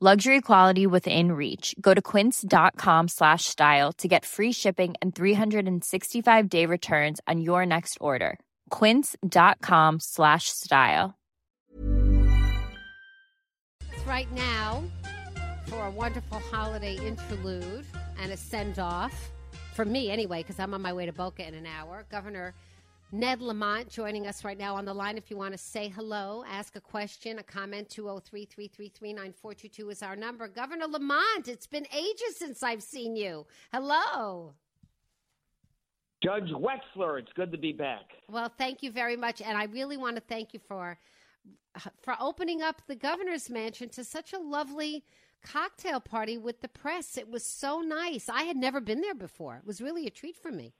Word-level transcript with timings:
Luxury 0.00 0.40
quality 0.40 0.88
within 0.88 1.30
reach. 1.30 1.72
Go 1.80 1.94
to 1.94 2.02
quince.com 2.02 3.06
slash 3.06 3.44
style 3.44 3.92
to 3.92 4.08
get 4.08 4.24
free 4.24 4.50
shipping 4.50 4.94
and 5.00 5.14
365 5.14 6.48
day 6.48 6.66
returns 6.66 7.20
on 7.28 7.40
your 7.40 7.64
next 7.64 7.98
order. 8.00 8.40
Quince.com 8.70 10.00
slash 10.00 10.48
style. 10.48 11.14
Right 14.04 14.30
now, 14.32 14.82
for 15.66 15.84
a 15.84 15.90
wonderful 15.90 16.40
holiday 16.40 16.96
interlude 16.96 17.86
and 18.20 18.32
a 18.32 18.36
send 18.36 18.80
off, 18.80 19.30
for 19.74 19.84
me 19.84 20.10
anyway, 20.10 20.42
because 20.42 20.58
I'm 20.58 20.74
on 20.74 20.82
my 20.82 20.92
way 20.92 21.06
to 21.06 21.12
Boca 21.12 21.46
in 21.46 21.54
an 21.54 21.66
hour, 21.66 22.04
Governor 22.10 22.52
Ned 23.14 23.40
Lamont 23.40 23.88
joining 23.88 24.26
us 24.26 24.44
right 24.44 24.58
now 24.58 24.74
on 24.74 24.84
the 24.84 24.92
line. 24.92 25.16
If 25.16 25.30
you 25.30 25.36
want 25.36 25.52
to 25.52 25.58
say 25.58 25.88
hello, 25.88 26.42
ask 26.50 26.74
a 26.74 26.80
question, 26.80 27.38
a 27.38 27.44
comment, 27.44 27.88
203 27.88 28.44
333 28.44 29.12
9422 29.12 29.90
is 29.90 30.02
our 30.02 30.16
number. 30.16 30.48
Governor 30.48 30.88
Lamont, 30.88 31.46
it's 31.46 31.68
been 31.68 31.86
ages 31.96 32.36
since 32.36 32.64
I've 32.64 32.82
seen 32.82 33.14
you. 33.14 33.46
Hello. 33.72 34.54
Judge 36.24 36.50
Wexler, 36.50 37.20
it's 37.20 37.32
good 37.36 37.52
to 37.52 37.58
be 37.58 37.70
back. 37.70 38.02
Well, 38.28 38.50
thank 38.58 38.82
you 38.82 38.90
very 38.90 39.16
much. 39.16 39.40
And 39.40 39.56
I 39.56 39.66
really 39.66 39.96
want 39.96 40.16
to 40.16 40.22
thank 40.22 40.52
you 40.52 40.58
for 40.58 40.98
for 42.02 42.16
opening 42.18 42.62
up 42.62 42.82
the 42.88 42.96
governor's 42.96 43.48
mansion 43.48 43.90
to 43.90 44.02
such 44.02 44.32
a 44.32 44.38
lovely 44.38 45.04
cocktail 45.44 46.00
party 46.00 46.36
with 46.36 46.62
the 46.62 46.68
press. 46.68 47.16
It 47.16 47.30
was 47.30 47.44
so 47.44 47.80
nice. 47.80 48.28
I 48.28 48.42
had 48.42 48.56
never 48.56 48.80
been 48.80 49.02
there 49.02 49.14
before. 49.14 49.54
It 49.56 49.66
was 49.66 49.80
really 49.80 50.04
a 50.08 50.10
treat 50.10 50.36
for 50.36 50.50
me. 50.50 50.74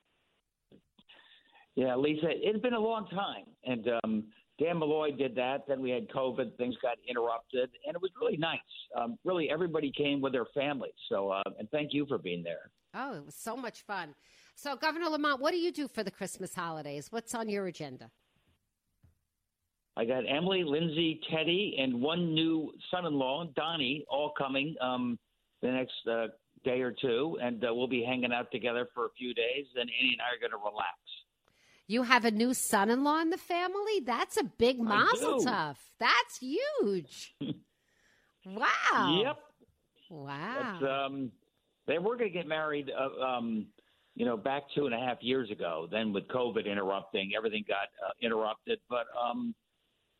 Yeah, 1.76 1.96
Lisa, 1.96 2.28
it's 2.30 2.60
been 2.60 2.74
a 2.74 2.80
long 2.80 3.08
time. 3.08 3.46
And 3.64 3.88
um, 4.04 4.24
Dan 4.60 4.78
Malloy 4.78 5.10
did 5.10 5.34
that. 5.34 5.66
Then 5.66 5.80
we 5.80 5.90
had 5.90 6.08
COVID. 6.08 6.56
Things 6.56 6.76
got 6.80 6.96
interrupted. 7.08 7.70
And 7.86 7.94
it 7.94 8.00
was 8.00 8.10
really 8.20 8.36
nice. 8.36 8.58
Um, 8.96 9.18
really, 9.24 9.50
everybody 9.50 9.92
came 9.96 10.20
with 10.20 10.32
their 10.32 10.46
families. 10.54 10.92
So, 11.08 11.30
uh, 11.30 11.42
and 11.58 11.68
thank 11.70 11.92
you 11.92 12.06
for 12.06 12.18
being 12.18 12.42
there. 12.42 12.70
Oh, 12.94 13.14
it 13.14 13.26
was 13.26 13.34
so 13.34 13.56
much 13.56 13.82
fun. 13.82 14.14
So, 14.54 14.76
Governor 14.76 15.08
Lamont, 15.08 15.40
what 15.40 15.50
do 15.50 15.56
you 15.58 15.72
do 15.72 15.88
for 15.88 16.04
the 16.04 16.12
Christmas 16.12 16.54
holidays? 16.54 17.08
What's 17.10 17.34
on 17.34 17.48
your 17.48 17.66
agenda? 17.66 18.10
I 19.96 20.04
got 20.04 20.22
Emily, 20.28 20.62
Lindsay, 20.64 21.20
Teddy, 21.30 21.76
and 21.78 22.00
one 22.00 22.34
new 22.34 22.72
son-in-law, 22.90 23.46
Donnie, 23.56 24.04
all 24.08 24.32
coming 24.36 24.74
um, 24.80 25.18
the 25.62 25.70
next 25.70 25.94
uh, 26.10 26.26
day 26.64 26.80
or 26.80 26.92
two, 26.92 27.38
and 27.40 27.64
uh, 27.64 27.72
we'll 27.72 27.88
be 27.88 28.04
hanging 28.04 28.32
out 28.32 28.50
together 28.50 28.88
for 28.94 29.06
a 29.06 29.10
few 29.16 29.34
days. 29.34 29.66
Then 29.74 29.86
Annie 30.00 30.12
and 30.12 30.20
I 30.20 30.34
are 30.34 30.40
going 30.40 30.50
to 30.50 30.56
relax. 30.56 30.98
You 31.86 32.02
have 32.04 32.24
a 32.24 32.30
new 32.30 32.54
son-in-law 32.54 33.20
in 33.20 33.30
the 33.30 33.36
family. 33.36 34.00
That's 34.04 34.36
a 34.38 34.44
big 34.44 34.80
mazel 34.80 35.44
tov. 35.44 35.76
That's 36.00 36.38
huge. 36.38 37.34
wow. 38.46 39.22
Yep. 39.22 39.36
Wow. 40.10 41.06
Um, 41.06 41.32
they 41.86 41.98
were 41.98 42.16
going 42.16 42.30
to 42.30 42.36
get 42.36 42.46
married, 42.46 42.90
uh, 42.90 43.22
um, 43.22 43.66
you 44.14 44.24
know, 44.24 44.36
back 44.36 44.62
two 44.74 44.86
and 44.86 44.94
a 44.94 44.98
half 44.98 45.18
years 45.20 45.50
ago. 45.50 45.86
Then 45.90 46.12
with 46.12 46.26
COVID 46.28 46.64
interrupting, 46.64 47.32
everything 47.36 47.64
got 47.68 47.88
uh, 48.06 48.12
interrupted. 48.22 48.78
But 48.88 49.04
um, 49.20 49.54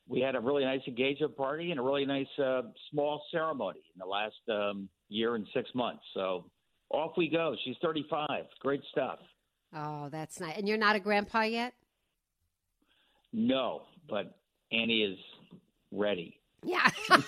we 0.07 0.21
had 0.21 0.35
a 0.35 0.41
really 0.41 0.65
nice 0.65 0.83
engagement 0.87 1.37
party 1.37 1.71
and 1.71 1.81
a 1.81 1.83
really 1.83 2.05
nice 2.05 2.27
uh, 2.39 2.63
small 2.91 3.23
ceremony 3.31 3.81
in 3.95 3.99
the 3.99 4.07
last 4.07 4.35
um, 4.51 4.89
year 5.09 5.35
and 5.35 5.47
six 5.55 5.71
months. 5.75 6.03
So 6.13 6.45
off 6.91 7.13
we 7.17 7.29
go. 7.29 7.57
She's 7.65 7.77
35. 7.81 8.45
Great 8.61 8.83
stuff. 8.91 9.19
Oh, 9.75 10.09
that's 10.11 10.41
nice. 10.41 10.57
And 10.57 10.69
you're 10.69 10.79
not 10.79 10.97
a 10.97 11.01
grandpa 11.01 11.43
yet? 11.43 11.75
No, 13.33 13.83
but 14.09 14.37
Annie 14.71 15.03
is 15.03 15.19
ready. 15.91 16.39
Yeah. 16.63 16.89
now 17.11 17.19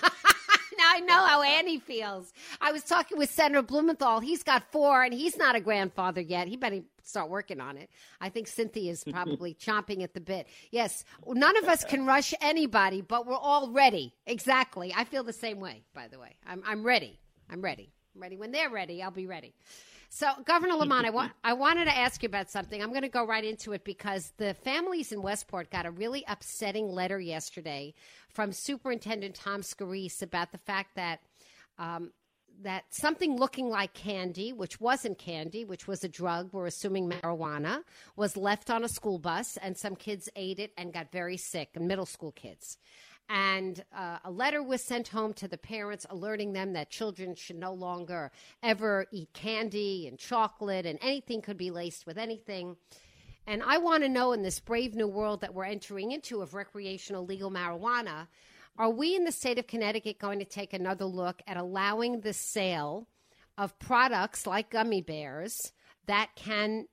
I 0.79 1.01
know 1.01 1.25
how 1.25 1.41
Annie 1.41 1.79
feels. 1.79 2.31
I 2.61 2.71
was 2.71 2.83
talking 2.83 3.17
with 3.17 3.29
Senator 3.29 3.61
Blumenthal. 3.61 4.21
He's 4.21 4.43
got 4.43 4.71
four, 4.71 5.03
and 5.03 5.13
he's 5.13 5.37
not 5.37 5.55
a 5.55 5.59
grandfather 5.59 6.21
yet. 6.21 6.47
He 6.47 6.55
better 6.55 6.81
start 7.03 7.29
working 7.29 7.59
on 7.59 7.77
it. 7.77 7.89
I 8.21 8.29
think 8.29 8.47
Cynthia 8.47 8.91
is 8.91 9.03
probably 9.03 9.53
chomping 9.59 10.01
at 10.01 10.13
the 10.13 10.21
bit. 10.21 10.47
Yes, 10.71 11.03
none 11.27 11.57
of 11.57 11.65
us 11.65 11.83
can 11.83 12.05
rush 12.05 12.33
anybody, 12.41 13.01
but 13.01 13.27
we're 13.27 13.35
all 13.35 13.69
ready. 13.71 14.13
Exactly. 14.25 14.93
I 14.95 15.03
feel 15.03 15.23
the 15.23 15.33
same 15.33 15.59
way. 15.59 15.83
By 15.93 16.07
the 16.07 16.19
way, 16.19 16.35
I'm 16.47 16.63
I'm 16.65 16.83
ready. 16.85 17.19
I'm 17.49 17.61
ready. 17.61 17.91
I'm 18.15 18.21
ready. 18.21 18.37
When 18.37 18.51
they're 18.51 18.69
ready, 18.69 19.03
I'll 19.03 19.11
be 19.11 19.27
ready. 19.27 19.53
So, 20.09 20.27
Governor 20.45 20.73
Lamont, 20.77 21.05
I, 21.05 21.09
want, 21.09 21.31
I 21.43 21.53
wanted 21.53 21.85
to 21.85 21.97
ask 21.97 22.23
you 22.23 22.27
about 22.27 22.49
something. 22.49 22.81
I'm 22.81 22.89
going 22.89 23.01
to 23.01 23.09
go 23.09 23.25
right 23.25 23.43
into 23.43 23.73
it 23.73 23.83
because 23.83 24.33
the 24.37 24.53
families 24.53 25.11
in 25.11 25.21
Westport 25.21 25.69
got 25.69 25.85
a 25.85 25.91
really 25.91 26.23
upsetting 26.27 26.89
letter 26.89 27.19
yesterday 27.19 27.93
from 28.29 28.51
Superintendent 28.51 29.35
Tom 29.35 29.61
Scarice 29.61 30.21
about 30.21 30.51
the 30.51 30.57
fact 30.57 30.95
that 30.95 31.19
um, 31.77 32.11
that 32.63 32.85
something 32.89 33.37
looking 33.37 33.69
like 33.69 33.93
candy, 33.93 34.51
which 34.51 34.81
wasn't 34.81 35.19
candy, 35.19 35.63
which 35.63 35.87
was 35.87 36.03
a 36.03 36.09
drug, 36.09 36.49
we're 36.51 36.65
assuming 36.65 37.07
marijuana, 37.07 37.83
was 38.15 38.35
left 38.35 38.71
on 38.71 38.83
a 38.83 38.89
school 38.89 39.19
bus, 39.19 39.57
and 39.61 39.77
some 39.77 39.95
kids 39.95 40.27
ate 40.35 40.57
it 40.57 40.71
and 40.75 40.91
got 40.91 41.11
very 41.11 41.37
sick, 41.37 41.79
middle 41.79 42.07
school 42.07 42.31
kids 42.31 42.77
and 43.29 43.83
uh, 43.95 44.19
a 44.23 44.31
letter 44.31 44.63
was 44.63 44.81
sent 44.81 45.09
home 45.09 45.33
to 45.33 45.47
the 45.47 45.57
parents 45.57 46.05
alerting 46.09 46.53
them 46.53 46.73
that 46.73 46.89
children 46.89 47.35
should 47.35 47.57
no 47.57 47.73
longer 47.73 48.31
ever 48.63 49.05
eat 49.11 49.33
candy 49.33 50.07
and 50.07 50.17
chocolate 50.17 50.85
and 50.85 50.97
anything 51.01 51.41
could 51.41 51.57
be 51.57 51.71
laced 51.71 52.05
with 52.05 52.17
anything. 52.17 52.77
And 53.45 53.63
I 53.63 53.77
want 53.77 54.03
to 54.03 54.09
know 54.09 54.33
in 54.33 54.43
this 54.43 54.59
brave 54.59 54.95
new 54.95 55.07
world 55.07 55.41
that 55.41 55.53
we're 55.53 55.65
entering 55.65 56.11
into 56.11 56.41
of 56.41 56.53
recreational 56.53 57.25
legal 57.25 57.51
marijuana, 57.51 58.27
are 58.77 58.89
we 58.89 59.15
in 59.15 59.23
the 59.23 59.31
state 59.31 59.57
of 59.57 59.67
Connecticut 59.67 60.19
going 60.19 60.39
to 60.39 60.45
take 60.45 60.73
another 60.73 61.05
look 61.05 61.41
at 61.47 61.57
allowing 61.57 62.21
the 62.21 62.33
sale 62.33 63.07
of 63.57 63.77
products 63.79 64.45
like 64.45 64.69
gummy 64.69 65.01
bears 65.01 65.73
that 66.05 66.29
can 66.35 66.85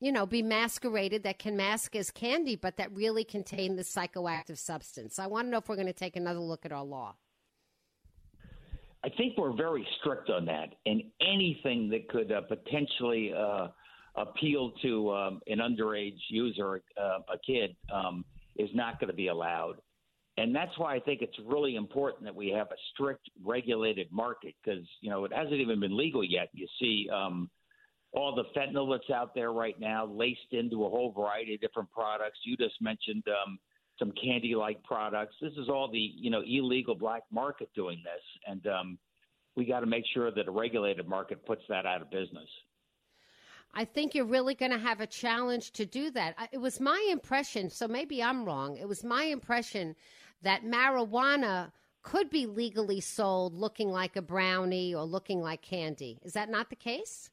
you 0.00 0.12
know, 0.12 0.26
be 0.26 0.42
masqueraded 0.42 1.24
that 1.24 1.38
can 1.38 1.56
mask 1.56 1.96
as 1.96 2.10
candy, 2.10 2.56
but 2.56 2.76
that 2.76 2.94
really 2.94 3.24
contain 3.24 3.76
the 3.76 3.82
psychoactive 3.82 4.58
substance. 4.58 5.18
I 5.18 5.26
want 5.26 5.46
to 5.46 5.50
know 5.50 5.58
if 5.58 5.68
we're 5.68 5.76
going 5.76 5.86
to 5.88 5.92
take 5.92 6.16
another 6.16 6.40
look 6.40 6.64
at 6.64 6.72
our 6.72 6.84
law. 6.84 7.14
I 9.04 9.08
think 9.10 9.36
we're 9.36 9.56
very 9.56 9.86
strict 10.00 10.28
on 10.28 10.44
that, 10.46 10.74
and 10.86 11.02
anything 11.20 11.88
that 11.90 12.08
could 12.08 12.32
uh, 12.32 12.40
potentially 12.42 13.32
uh, 13.32 13.68
appeal 14.16 14.72
to 14.82 15.12
um, 15.12 15.40
an 15.46 15.58
underage 15.58 16.18
user, 16.28 16.82
uh, 17.00 17.18
a 17.32 17.38
kid, 17.46 17.76
um, 17.92 18.24
is 18.56 18.68
not 18.74 18.98
going 18.98 19.08
to 19.08 19.16
be 19.16 19.28
allowed. 19.28 19.76
And 20.36 20.54
that's 20.54 20.76
why 20.78 20.94
I 20.94 21.00
think 21.00 21.22
it's 21.22 21.36
really 21.46 21.74
important 21.76 22.24
that 22.24 22.34
we 22.34 22.48
have 22.50 22.68
a 22.68 22.76
strict 22.92 23.28
regulated 23.44 24.08
market 24.12 24.54
because, 24.62 24.84
you 25.00 25.10
know, 25.10 25.24
it 25.24 25.32
hasn't 25.32 25.54
even 25.54 25.80
been 25.80 25.96
legal 25.96 26.24
yet. 26.24 26.48
You 26.52 26.66
see, 26.80 27.08
um, 27.12 27.50
all 28.12 28.34
the 28.34 28.44
fentanyl 28.58 28.90
that's 28.90 29.10
out 29.10 29.34
there 29.34 29.52
right 29.52 29.78
now, 29.78 30.06
laced 30.06 30.52
into 30.52 30.84
a 30.84 30.88
whole 30.88 31.12
variety 31.12 31.54
of 31.54 31.60
different 31.60 31.90
products. 31.90 32.38
You 32.44 32.56
just 32.56 32.80
mentioned 32.80 33.24
um, 33.28 33.58
some 33.98 34.12
candy-like 34.12 34.82
products. 34.82 35.34
This 35.40 35.52
is 35.52 35.68
all 35.68 35.90
the 35.90 35.98
you 35.98 36.30
know 36.30 36.42
illegal 36.46 36.94
black 36.94 37.24
market 37.30 37.68
doing 37.74 38.02
this, 38.04 38.22
and 38.46 38.66
um, 38.66 38.98
we 39.56 39.64
got 39.64 39.80
to 39.80 39.86
make 39.86 40.04
sure 40.14 40.30
that 40.30 40.48
a 40.48 40.50
regulated 40.50 41.06
market 41.08 41.44
puts 41.44 41.62
that 41.68 41.84
out 41.84 42.00
of 42.00 42.10
business. 42.10 42.48
I 43.74 43.84
think 43.84 44.14
you're 44.14 44.24
really 44.24 44.54
going 44.54 44.72
to 44.72 44.78
have 44.78 45.00
a 45.00 45.06
challenge 45.06 45.72
to 45.72 45.84
do 45.84 46.10
that. 46.12 46.48
It 46.52 46.58
was 46.58 46.80
my 46.80 47.06
impression, 47.10 47.68
so 47.68 47.86
maybe 47.86 48.22
I'm 48.22 48.44
wrong. 48.44 48.78
It 48.78 48.88
was 48.88 49.04
my 49.04 49.24
impression 49.24 49.94
that 50.42 50.64
marijuana 50.64 51.72
could 52.02 52.30
be 52.30 52.46
legally 52.46 53.00
sold 53.00 53.52
looking 53.54 53.90
like 53.90 54.16
a 54.16 54.22
brownie 54.22 54.94
or 54.94 55.04
looking 55.04 55.42
like 55.42 55.60
candy. 55.60 56.18
Is 56.22 56.32
that 56.32 56.48
not 56.48 56.70
the 56.70 56.76
case? 56.76 57.30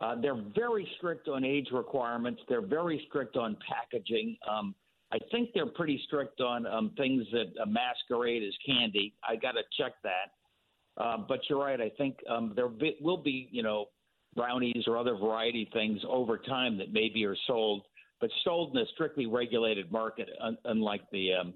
Uh, 0.00 0.20
they're 0.20 0.42
very 0.54 0.86
strict 0.98 1.28
on 1.28 1.44
age 1.44 1.68
requirements. 1.72 2.42
They're 2.48 2.66
very 2.66 3.04
strict 3.08 3.36
on 3.36 3.56
packaging. 3.66 4.36
Um, 4.48 4.74
I 5.12 5.18
think 5.30 5.50
they're 5.54 5.66
pretty 5.66 6.00
strict 6.06 6.40
on 6.40 6.66
um, 6.66 6.92
things 6.96 7.24
that 7.32 7.52
uh, 7.62 7.66
masquerade 7.66 8.42
as 8.42 8.54
candy. 8.66 9.14
I 9.26 9.36
got 9.36 9.52
to 9.52 9.62
check 9.78 9.94
that. 10.02 11.02
Uh, 11.02 11.18
but 11.28 11.40
you're 11.48 11.60
right. 11.60 11.80
I 11.80 11.90
think 11.90 12.18
um, 12.28 12.52
there 12.56 12.68
will 13.00 13.16
be, 13.22 13.48
you 13.50 13.62
know, 13.62 13.86
brownies 14.34 14.84
or 14.86 14.98
other 14.98 15.16
variety 15.16 15.68
things 15.72 16.00
over 16.08 16.38
time 16.38 16.76
that 16.78 16.92
maybe 16.92 17.24
are 17.24 17.36
sold, 17.46 17.82
but 18.20 18.30
sold 18.44 18.74
in 18.74 18.82
a 18.82 18.86
strictly 18.94 19.26
regulated 19.26 19.90
market, 19.92 20.28
un- 20.40 20.58
unlike 20.64 21.02
the, 21.12 21.32
um, 21.34 21.54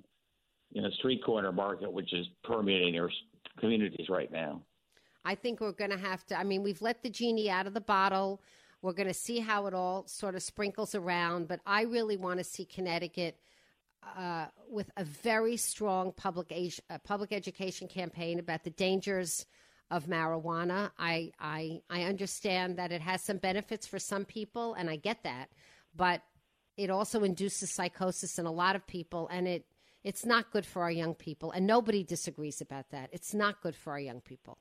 you 0.72 0.82
know, 0.82 0.90
street 0.98 1.22
corner 1.24 1.52
market, 1.52 1.92
which 1.92 2.12
is 2.12 2.26
permeating 2.44 2.98
our 2.98 3.10
communities 3.58 4.08
right 4.08 4.30
now. 4.30 4.62
I 5.24 5.34
think 5.34 5.60
we're 5.60 5.72
going 5.72 5.90
to 5.90 5.98
have 5.98 6.24
to. 6.26 6.38
I 6.38 6.44
mean, 6.44 6.62
we've 6.62 6.82
let 6.82 7.02
the 7.02 7.10
genie 7.10 7.50
out 7.50 7.66
of 7.66 7.74
the 7.74 7.80
bottle. 7.80 8.40
We're 8.82 8.94
going 8.94 9.08
to 9.08 9.14
see 9.14 9.40
how 9.40 9.66
it 9.66 9.74
all 9.74 10.06
sort 10.06 10.34
of 10.34 10.42
sprinkles 10.42 10.94
around. 10.94 11.48
But 11.48 11.60
I 11.66 11.82
really 11.82 12.16
want 12.16 12.38
to 12.38 12.44
see 12.44 12.64
Connecticut 12.64 13.38
uh, 14.16 14.46
with 14.68 14.90
a 14.96 15.04
very 15.04 15.56
strong 15.56 16.12
public 16.12 16.48
age, 16.50 16.80
uh, 16.88 16.98
public 16.98 17.32
education 17.32 17.88
campaign 17.88 18.38
about 18.38 18.64
the 18.64 18.70
dangers 18.70 19.46
of 19.90 20.06
marijuana. 20.06 20.90
I, 20.98 21.32
I 21.38 21.82
I 21.90 22.04
understand 22.04 22.78
that 22.78 22.92
it 22.92 23.00
has 23.00 23.22
some 23.22 23.38
benefits 23.38 23.86
for 23.86 23.98
some 23.98 24.24
people, 24.24 24.74
and 24.74 24.88
I 24.88 24.96
get 24.96 25.24
that, 25.24 25.50
but 25.94 26.22
it 26.76 26.90
also 26.90 27.24
induces 27.24 27.70
psychosis 27.70 28.38
in 28.38 28.46
a 28.46 28.52
lot 28.52 28.76
of 28.76 28.86
people, 28.86 29.28
and 29.30 29.46
it 29.46 29.66
it's 30.02 30.24
not 30.24 30.50
good 30.50 30.64
for 30.64 30.82
our 30.82 30.90
young 30.90 31.14
people. 31.14 31.50
And 31.50 31.66
nobody 31.66 32.02
disagrees 32.02 32.62
about 32.62 32.90
that. 32.90 33.10
It's 33.12 33.34
not 33.34 33.60
good 33.60 33.76
for 33.76 33.92
our 33.92 34.00
young 34.00 34.20
people. 34.22 34.58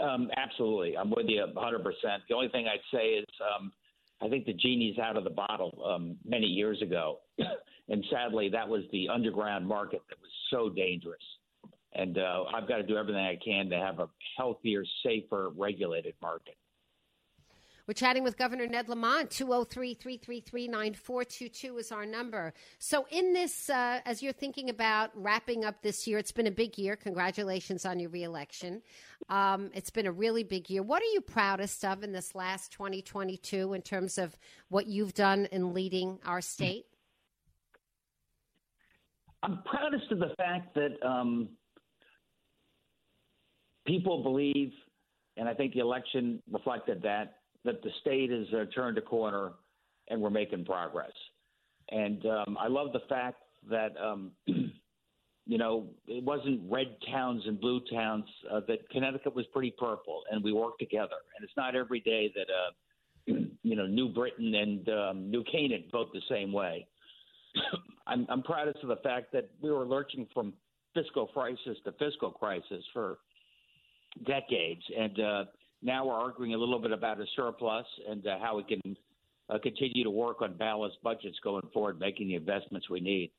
Um, 0.00 0.30
absolutely, 0.36 0.96
I'm 0.96 1.10
with 1.10 1.26
you 1.28 1.46
100. 1.52 1.84
percent 1.84 2.22
The 2.28 2.34
only 2.34 2.48
thing 2.48 2.66
I'd 2.66 2.80
say 2.96 3.06
is 3.10 3.26
um, 3.40 3.72
I 4.20 4.28
think 4.28 4.46
the 4.46 4.52
genie's 4.52 4.98
out 4.98 5.16
of 5.16 5.24
the 5.24 5.30
bottle 5.30 5.82
um, 5.86 6.16
many 6.24 6.46
years 6.46 6.80
ago, 6.82 7.20
and 7.88 8.04
sadly, 8.10 8.48
that 8.50 8.68
was 8.68 8.82
the 8.92 9.08
underground 9.08 9.66
market 9.66 10.02
that 10.08 10.18
was 10.20 10.30
so 10.50 10.68
dangerous. 10.68 11.22
And 11.92 12.18
uh, 12.18 12.44
I've 12.54 12.68
got 12.68 12.76
to 12.76 12.82
do 12.82 12.96
everything 12.96 13.22
I 13.22 13.38
can 13.42 13.70
to 13.70 13.76
have 13.76 14.00
a 14.00 14.08
healthier, 14.36 14.84
safer, 15.02 15.50
regulated 15.56 16.14
market. 16.20 16.56
We're 17.86 17.94
chatting 17.94 18.24
with 18.24 18.36
Governor 18.36 18.66
Ned 18.66 18.88
Lamont. 18.88 19.30
203 19.30 19.94
333 19.94 20.66
9422 20.66 21.78
is 21.78 21.92
our 21.92 22.04
number. 22.04 22.52
So, 22.80 23.06
in 23.12 23.32
this, 23.32 23.70
uh, 23.70 24.00
as 24.04 24.24
you're 24.24 24.32
thinking 24.32 24.70
about 24.70 25.10
wrapping 25.14 25.64
up 25.64 25.82
this 25.82 26.04
year, 26.04 26.18
it's 26.18 26.32
been 26.32 26.48
a 26.48 26.50
big 26.52 26.78
year. 26.78 26.96
Congratulations 26.96 27.86
on 27.86 28.00
your 28.00 28.10
reelection. 28.10 28.82
Um, 29.28 29.70
it's 29.72 29.90
been 29.90 30.06
a 30.06 30.12
really 30.12 30.42
big 30.42 30.68
year. 30.68 30.82
What 30.82 31.00
are 31.00 31.12
you 31.12 31.20
proudest 31.20 31.84
of 31.84 32.02
in 32.02 32.10
this 32.10 32.34
last 32.34 32.72
2022 32.72 33.72
in 33.72 33.82
terms 33.82 34.18
of 34.18 34.36
what 34.68 34.88
you've 34.88 35.14
done 35.14 35.46
in 35.52 35.72
leading 35.72 36.18
our 36.26 36.40
state? 36.40 36.86
I'm 39.44 39.62
proudest 39.64 40.10
of 40.10 40.18
the 40.18 40.34
fact 40.36 40.74
that 40.74 41.06
um, 41.06 41.50
people 43.86 44.24
believe, 44.24 44.72
and 45.36 45.48
I 45.48 45.54
think 45.54 45.72
the 45.72 45.80
election 45.80 46.42
reflected 46.50 47.00
that, 47.02 47.35
that 47.66 47.82
the 47.82 47.90
state 48.00 48.30
has 48.30 48.46
uh, 48.54 48.64
turned 48.74 48.96
a 48.96 49.02
corner 49.02 49.52
and 50.08 50.20
we're 50.20 50.30
making 50.30 50.64
progress. 50.64 51.12
And 51.90 52.24
um, 52.26 52.56
I 52.58 52.68
love 52.68 52.92
the 52.92 53.02
fact 53.08 53.42
that, 53.70 53.92
um, 54.02 54.32
you 54.46 55.58
know, 55.58 55.88
it 56.06 56.24
wasn't 56.24 56.60
red 56.70 56.96
towns 57.10 57.42
and 57.46 57.60
blue 57.60 57.80
towns, 57.92 58.24
uh, 58.50 58.60
that 58.68 58.88
Connecticut 58.90 59.34
was 59.34 59.44
pretty 59.52 59.74
purple 59.78 60.22
and 60.30 60.42
we 60.42 60.52
worked 60.52 60.78
together. 60.78 61.16
And 61.36 61.44
it's 61.44 61.56
not 61.56 61.76
every 61.76 62.00
day 62.00 62.32
that, 62.34 62.46
uh, 62.52 63.38
you 63.62 63.76
know, 63.76 63.86
New 63.86 64.08
Britain 64.08 64.54
and 64.54 64.88
um, 64.88 65.30
New 65.30 65.44
Canaan 65.44 65.84
vote 65.92 66.12
the 66.12 66.22
same 66.30 66.52
way. 66.52 66.86
I'm, 68.06 68.26
I'm 68.28 68.42
proudest 68.42 68.78
of 68.82 68.88
the 68.88 68.96
fact 68.96 69.32
that 69.32 69.50
we 69.60 69.70
were 69.70 69.84
lurching 69.84 70.28
from 70.32 70.52
fiscal 70.94 71.26
crisis 71.26 71.76
to 71.84 71.92
fiscal 71.92 72.30
crisis 72.30 72.84
for 72.92 73.18
decades. 74.24 74.82
And, 74.96 75.20
uh, 75.20 75.44
now 75.86 76.04
we're 76.04 76.14
arguing 76.14 76.52
a 76.52 76.58
little 76.58 76.80
bit 76.80 76.90
about 76.90 77.20
a 77.20 77.24
surplus 77.36 77.86
and 78.08 78.26
uh, 78.26 78.38
how 78.42 78.56
we 78.56 78.64
can 78.64 78.96
uh, 79.48 79.58
continue 79.62 80.02
to 80.02 80.10
work 80.10 80.42
on 80.42 80.54
balanced 80.54 80.98
budgets 81.02 81.38
going 81.42 81.62
forward, 81.72 82.00
making 82.00 82.26
the 82.26 82.34
investments 82.34 82.90
we 82.90 83.00
need. 83.00 83.30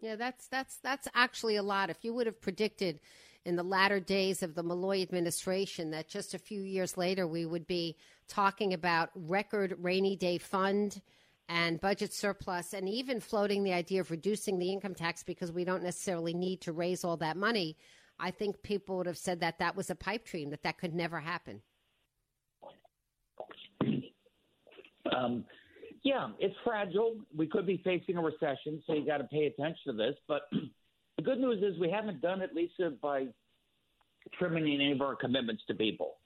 Yeah, 0.00 0.14
that's 0.14 0.46
that's 0.46 0.76
that's 0.76 1.08
actually 1.14 1.56
a 1.56 1.62
lot. 1.62 1.90
If 1.90 2.04
you 2.04 2.14
would 2.14 2.26
have 2.26 2.40
predicted 2.40 3.00
in 3.44 3.56
the 3.56 3.64
latter 3.64 3.98
days 3.98 4.44
of 4.44 4.54
the 4.54 4.62
Malloy 4.62 5.02
administration 5.02 5.90
that 5.90 6.08
just 6.08 6.34
a 6.34 6.38
few 6.38 6.62
years 6.62 6.96
later 6.96 7.26
we 7.26 7.44
would 7.44 7.66
be 7.66 7.96
talking 8.28 8.72
about 8.72 9.10
record 9.14 9.74
rainy 9.80 10.14
day 10.14 10.38
fund 10.38 11.02
and 11.48 11.80
budget 11.80 12.12
surplus 12.12 12.74
and 12.74 12.88
even 12.88 13.20
floating 13.20 13.64
the 13.64 13.72
idea 13.72 14.00
of 14.00 14.10
reducing 14.10 14.58
the 14.58 14.70
income 14.70 14.94
tax 14.94 15.24
because 15.24 15.50
we 15.50 15.64
don't 15.64 15.82
necessarily 15.82 16.34
need 16.34 16.60
to 16.60 16.72
raise 16.72 17.04
all 17.04 17.16
that 17.16 17.36
money, 17.36 17.76
I 18.20 18.30
think 18.30 18.62
people 18.62 18.96
would 18.98 19.06
have 19.06 19.18
said 19.18 19.40
that 19.40 19.58
that 19.58 19.76
was 19.76 19.90
a 19.90 19.94
pipe 19.94 20.26
dream, 20.26 20.50
that 20.50 20.62
that 20.62 20.78
could 20.78 20.94
never 20.94 21.20
happen. 21.20 21.62
Um, 25.16 25.44
yeah, 26.02 26.28
it's 26.38 26.54
fragile. 26.64 27.16
We 27.36 27.46
could 27.46 27.66
be 27.66 27.80
facing 27.84 28.16
a 28.16 28.22
recession, 28.22 28.82
so 28.86 28.94
you 28.94 29.06
got 29.06 29.18
to 29.18 29.24
pay 29.24 29.46
attention 29.46 29.82
to 29.86 29.92
this. 29.92 30.14
But 30.26 30.42
the 31.16 31.22
good 31.22 31.38
news 31.38 31.62
is 31.62 31.78
we 31.80 31.90
haven't 31.90 32.20
done 32.20 32.40
it, 32.40 32.54
Lisa, 32.54 32.92
by 33.00 33.26
trimming 34.38 34.64
any 34.64 34.92
of 34.92 35.00
our 35.00 35.14
commitments 35.14 35.62
to 35.68 35.74
people. 35.74 36.16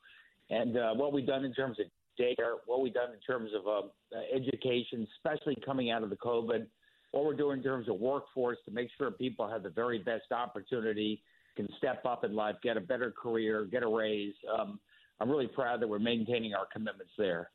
And 0.50 0.76
uh, 0.76 0.94
what 0.94 1.12
we've 1.12 1.26
done 1.26 1.44
in 1.44 1.54
terms 1.54 1.78
of 1.80 1.86
daycare, 2.20 2.56
what 2.66 2.80
we've 2.80 2.92
done 2.92 3.10
in 3.12 3.20
terms 3.20 3.50
of 3.56 3.66
uh, 3.66 3.88
education, 4.34 5.06
especially 5.16 5.56
coming 5.64 5.90
out 5.90 6.02
of 6.02 6.10
the 6.10 6.16
COVID, 6.16 6.66
what 7.12 7.24
we're 7.24 7.34
doing 7.34 7.58
in 7.58 7.64
terms 7.64 7.88
of 7.88 8.00
workforce 8.00 8.58
to 8.64 8.70
make 8.70 8.88
sure 8.98 9.10
people 9.10 9.48
have 9.48 9.62
the 9.62 9.70
very 9.70 9.98
best 9.98 10.32
opportunity 10.32 11.22
can 11.56 11.68
step 11.78 12.04
up 12.04 12.24
in 12.24 12.34
life, 12.34 12.56
get 12.62 12.76
a 12.76 12.80
better 12.80 13.10
career, 13.10 13.64
get 13.64 13.82
a 13.82 13.88
raise. 13.88 14.34
Um, 14.58 14.80
I'm 15.20 15.30
really 15.30 15.46
proud 15.46 15.80
that 15.80 15.88
we're 15.88 15.98
maintaining 15.98 16.54
our 16.54 16.66
commitments 16.72 17.12
there. 17.16 17.50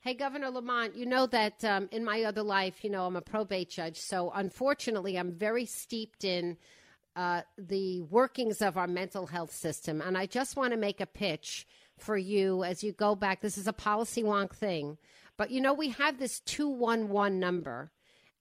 Hey, 0.00 0.14
Governor 0.14 0.50
Lamont, 0.50 0.94
you 0.96 1.06
know 1.06 1.26
that 1.28 1.64
um, 1.64 1.88
in 1.90 2.04
my 2.04 2.24
other 2.24 2.42
life, 2.42 2.84
you 2.84 2.90
know, 2.90 3.06
I'm 3.06 3.16
a 3.16 3.22
probate 3.22 3.70
judge. 3.70 3.98
So 3.98 4.30
unfortunately, 4.34 5.18
I'm 5.18 5.32
very 5.32 5.64
steeped 5.64 6.24
in 6.24 6.58
uh, 7.16 7.42
the 7.56 8.02
workings 8.02 8.60
of 8.60 8.76
our 8.76 8.86
mental 8.86 9.26
health 9.26 9.54
system. 9.54 10.02
And 10.02 10.18
I 10.18 10.26
just 10.26 10.56
want 10.56 10.72
to 10.72 10.76
make 10.76 11.00
a 11.00 11.06
pitch 11.06 11.66
for 11.98 12.18
you 12.18 12.64
as 12.64 12.82
you 12.82 12.92
go 12.92 13.14
back. 13.14 13.40
This 13.40 13.56
is 13.56 13.66
a 13.66 13.72
policy 13.72 14.22
wonk 14.22 14.54
thing. 14.54 14.98
But 15.36 15.50
you 15.50 15.60
know, 15.60 15.72
we 15.72 15.90
have 15.90 16.18
this 16.18 16.40
211 16.40 17.38
number 17.38 17.90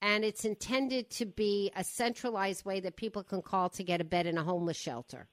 and 0.04 0.26
it's 0.26 0.44
intended 0.44 1.10
to 1.10 1.26
be 1.26 1.72
a 1.78 1.84
centralized 1.84 2.66
way 2.66 2.82
that 2.82 2.98
people 2.98 3.24
can 3.24 3.42
call 3.42 3.70
to 3.70 3.84
get 3.86 4.02
a 4.02 4.04
bed 4.04 4.28
in 4.28 4.38
a 4.38 4.44
homeless 4.44 4.76
shelter. 4.76 5.30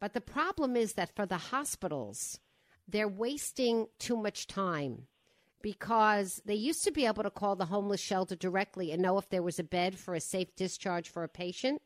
But 0.00 0.14
the 0.14 0.20
problem 0.20 0.76
is 0.76 0.92
that 0.92 1.14
for 1.16 1.26
the 1.26 1.36
hospitals, 1.36 2.38
they're 2.86 3.08
wasting 3.08 3.88
too 3.98 4.16
much 4.16 4.46
time 4.46 5.08
because 5.60 6.40
they 6.46 6.54
used 6.54 6.84
to 6.84 6.92
be 6.92 7.04
able 7.04 7.24
to 7.24 7.30
call 7.30 7.56
the 7.56 7.66
homeless 7.66 8.00
shelter 8.00 8.36
directly 8.36 8.92
and 8.92 9.02
know 9.02 9.18
if 9.18 9.28
there 9.28 9.42
was 9.42 9.58
a 9.58 9.64
bed 9.64 9.98
for 9.98 10.14
a 10.14 10.20
safe 10.20 10.54
discharge 10.54 11.08
for 11.08 11.24
a 11.24 11.28
patient, 11.28 11.82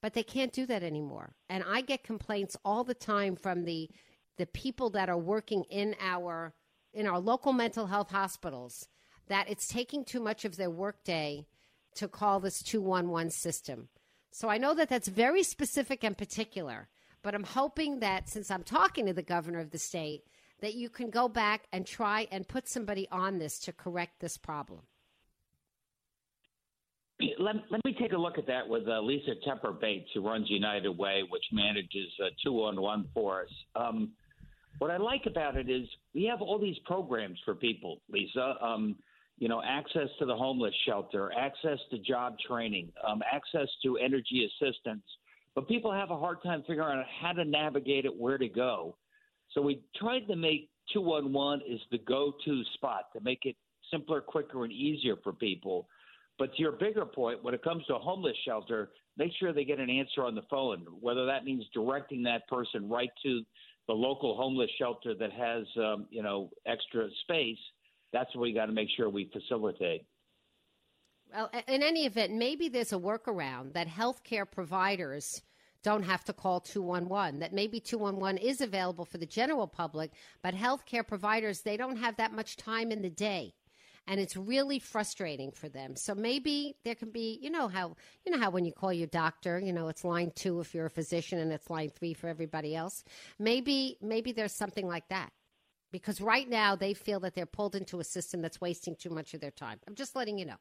but 0.00 0.14
they 0.14 0.22
can't 0.22 0.52
do 0.52 0.64
that 0.64 0.82
anymore. 0.82 1.34
And 1.50 1.62
I 1.68 1.82
get 1.82 2.02
complaints 2.02 2.56
all 2.64 2.84
the 2.84 2.94
time 2.94 3.36
from 3.36 3.64
the 3.64 3.90
the 4.38 4.46
people 4.46 4.90
that 4.90 5.10
are 5.10 5.18
working 5.18 5.64
in 5.64 5.94
our 6.00 6.54
in 6.94 7.06
our 7.06 7.20
local 7.20 7.52
mental 7.52 7.86
health 7.86 8.10
hospitals 8.10 8.88
that 9.28 9.48
it's 9.48 9.68
taking 9.68 10.04
too 10.04 10.20
much 10.20 10.44
of 10.44 10.56
their 10.56 10.70
workday 10.70 11.46
to 11.96 12.08
call 12.08 12.40
this 12.40 12.62
211 12.62 13.30
system. 13.30 13.88
So 14.30 14.48
I 14.48 14.58
know 14.58 14.74
that 14.74 14.88
that's 14.88 15.08
very 15.08 15.42
specific 15.42 16.02
and 16.02 16.18
particular, 16.18 16.88
but 17.22 17.34
I'm 17.34 17.44
hoping 17.44 18.00
that 18.00 18.28
since 18.28 18.50
I'm 18.50 18.64
talking 18.64 19.06
to 19.06 19.12
the 19.12 19.22
governor 19.22 19.60
of 19.60 19.70
the 19.70 19.78
state, 19.78 20.24
that 20.60 20.74
you 20.74 20.88
can 20.88 21.10
go 21.10 21.28
back 21.28 21.66
and 21.72 21.86
try 21.86 22.26
and 22.30 22.46
put 22.46 22.68
somebody 22.68 23.06
on 23.10 23.38
this 23.38 23.58
to 23.60 23.72
correct 23.72 24.20
this 24.20 24.36
problem. 24.36 24.80
Let, 27.38 27.56
let 27.70 27.84
me 27.84 27.94
take 27.98 28.12
a 28.12 28.16
look 28.16 28.38
at 28.38 28.46
that 28.48 28.68
with 28.68 28.88
uh, 28.88 29.00
Lisa 29.00 29.32
Tepper 29.46 29.78
Bates, 29.78 30.08
who 30.14 30.26
runs 30.26 30.50
United 30.50 30.90
Way, 30.90 31.22
which 31.28 31.44
manages 31.52 32.08
uh, 32.20 32.30
211 32.42 33.08
for 33.14 33.42
us. 33.42 33.48
Um, 33.76 34.12
what 34.78 34.90
I 34.90 34.96
like 34.96 35.26
about 35.26 35.56
it 35.56 35.70
is 35.70 35.86
we 36.12 36.24
have 36.24 36.42
all 36.42 36.58
these 36.58 36.78
programs 36.84 37.38
for 37.44 37.54
people, 37.54 38.00
Lisa. 38.08 38.56
Um, 38.60 38.96
you 39.38 39.48
know, 39.48 39.62
access 39.64 40.08
to 40.18 40.26
the 40.26 40.34
homeless 40.34 40.74
shelter, 40.86 41.32
access 41.36 41.78
to 41.90 41.98
job 41.98 42.36
training, 42.46 42.92
um, 43.06 43.22
access 43.30 43.68
to 43.82 43.96
energy 43.98 44.48
assistance. 44.48 45.02
But 45.54 45.68
people 45.68 45.92
have 45.92 46.10
a 46.10 46.18
hard 46.18 46.42
time 46.42 46.62
figuring 46.66 46.98
out 46.98 47.04
how 47.20 47.32
to 47.32 47.44
navigate 47.44 48.04
it, 48.04 48.16
where 48.16 48.38
to 48.38 48.48
go. 48.48 48.96
So 49.52 49.62
we 49.62 49.82
tried 49.96 50.26
to 50.28 50.36
make 50.36 50.68
211 50.92 51.62
is 51.68 51.80
the 51.90 51.98
go-to 51.98 52.62
spot 52.74 53.04
to 53.12 53.20
make 53.22 53.44
it 53.44 53.56
simpler, 53.90 54.20
quicker, 54.20 54.64
and 54.64 54.72
easier 54.72 55.16
for 55.22 55.32
people. 55.32 55.88
But 56.38 56.54
to 56.54 56.62
your 56.62 56.72
bigger 56.72 57.06
point, 57.06 57.42
when 57.44 57.54
it 57.54 57.62
comes 57.62 57.84
to 57.86 57.94
a 57.94 57.98
homeless 57.98 58.36
shelter, 58.44 58.90
make 59.16 59.32
sure 59.38 59.52
they 59.52 59.64
get 59.64 59.78
an 59.78 59.90
answer 59.90 60.24
on 60.24 60.34
the 60.34 60.42
phone, 60.50 60.84
whether 61.00 61.26
that 61.26 61.44
means 61.44 61.64
directing 61.72 62.22
that 62.24 62.48
person 62.48 62.88
right 62.88 63.10
to 63.22 63.42
the 63.86 63.92
local 63.92 64.36
homeless 64.36 64.70
shelter 64.78 65.14
that 65.14 65.32
has, 65.32 65.64
um, 65.76 66.06
you 66.10 66.22
know, 66.22 66.50
extra 66.66 67.08
space. 67.22 67.58
That's 68.14 68.32
what 68.34 68.42
we 68.42 68.52
got 68.52 68.66
to 68.66 68.72
make 68.72 68.88
sure 68.96 69.10
we 69.10 69.28
facilitate. 69.32 70.06
Well, 71.32 71.50
in 71.66 71.82
any 71.82 72.06
event, 72.06 72.32
maybe 72.32 72.68
there's 72.68 72.92
a 72.92 72.96
workaround 72.96 73.72
that 73.72 73.88
healthcare 73.88 74.48
providers 74.48 75.42
don't 75.82 76.04
have 76.04 76.22
to 76.24 76.32
call 76.32 76.60
211 76.60 77.40
that 77.40 77.52
maybe 77.52 77.80
211 77.80 78.38
is 78.38 78.60
available 78.60 79.04
for 79.04 79.18
the 79.18 79.26
general 79.26 79.66
public 79.66 80.12
but 80.42 80.54
healthcare 80.54 81.06
providers 81.06 81.60
they 81.60 81.76
don't 81.76 81.96
have 81.96 82.16
that 82.16 82.32
much 82.32 82.56
time 82.56 82.90
in 82.90 83.02
the 83.02 83.10
day 83.10 83.52
and 84.06 84.20
it's 84.20 84.36
really 84.36 84.78
frustrating 84.78 85.50
for 85.50 85.68
them. 85.68 85.96
So 85.96 86.14
maybe 86.14 86.76
there 86.84 86.94
can 86.94 87.10
be, 87.10 87.38
you 87.40 87.50
know 87.50 87.68
how 87.68 87.96
you 88.24 88.32
know 88.32 88.38
how 88.38 88.50
when 88.50 88.64
you 88.64 88.72
call 88.72 88.92
your 88.92 89.06
doctor, 89.06 89.58
you 89.58 89.72
know 89.72 89.88
it's 89.88 90.04
line 90.04 90.30
two 90.34 90.60
if 90.60 90.74
you're 90.74 90.86
a 90.86 90.90
physician 90.90 91.38
and 91.38 91.52
it's 91.52 91.70
line 91.70 91.90
three 91.90 92.12
for 92.12 92.28
everybody 92.28 92.76
else. 92.76 93.02
Maybe 93.38 93.96
maybe 94.02 94.32
there's 94.32 94.52
something 94.52 94.86
like 94.86 95.08
that 95.08 95.32
because 95.94 96.20
right 96.20 96.50
now 96.50 96.74
they 96.74 96.92
feel 96.92 97.20
that 97.20 97.36
they're 97.36 97.46
pulled 97.46 97.76
into 97.76 98.00
a 98.00 98.04
system 98.04 98.42
that's 98.42 98.60
wasting 98.60 98.96
too 98.96 99.10
much 99.10 99.32
of 99.32 99.40
their 99.40 99.52
time. 99.52 99.78
I'm 99.86 99.94
just 99.94 100.16
letting 100.16 100.36
you 100.36 100.44
know. 100.44 100.56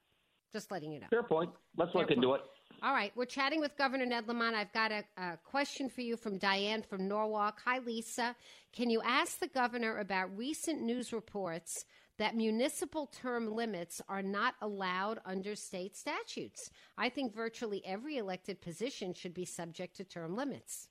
Just 0.51 0.69
letting 0.69 0.91
you 0.91 0.99
know. 0.99 1.07
Fair 1.09 1.23
point. 1.23 1.49
Let's 1.75 1.91
Fair 1.91 2.01
look 2.01 2.09
point. 2.09 2.17
into 2.17 2.35
it. 2.35 2.41
All 2.83 2.93
right, 2.93 3.11
we're 3.15 3.25
chatting 3.25 3.59
with 3.59 3.75
Governor 3.75 4.05
Ned 4.05 4.27
Lamont. 4.27 4.55
I've 4.55 4.71
got 4.73 4.91
a, 4.91 5.03
a, 5.17 5.39
question 5.43 5.89
for 5.89 6.01
you 6.01 6.17
from 6.17 6.37
Diane 6.37 6.83
from 6.83 7.07
Norwalk. 7.07 7.59
Hi, 7.65 7.79
Lisa. 7.79 8.35
Can 8.73 8.91
you 8.91 9.01
ask 9.03 9.39
the 9.39 9.47
governor 9.47 9.97
about 9.97 10.37
recent 10.37 10.83
news 10.83 11.11
reports 11.11 11.83
that 12.19 12.35
municipal 12.35 13.07
term 13.07 13.55
limits 13.55 14.03
are 14.07 14.21
not 14.21 14.53
allowed 14.61 15.19
under 15.25 15.55
state 15.55 15.97
statutes. 15.97 16.69
I 16.95 17.09
think 17.09 17.33
virtually 17.33 17.81
every 17.83 18.17
elected 18.17 18.61
position 18.61 19.15
should 19.15 19.33
be 19.33 19.45
subject 19.45 19.95
to 19.97 20.03
term 20.03 20.35
limits. 20.35 20.89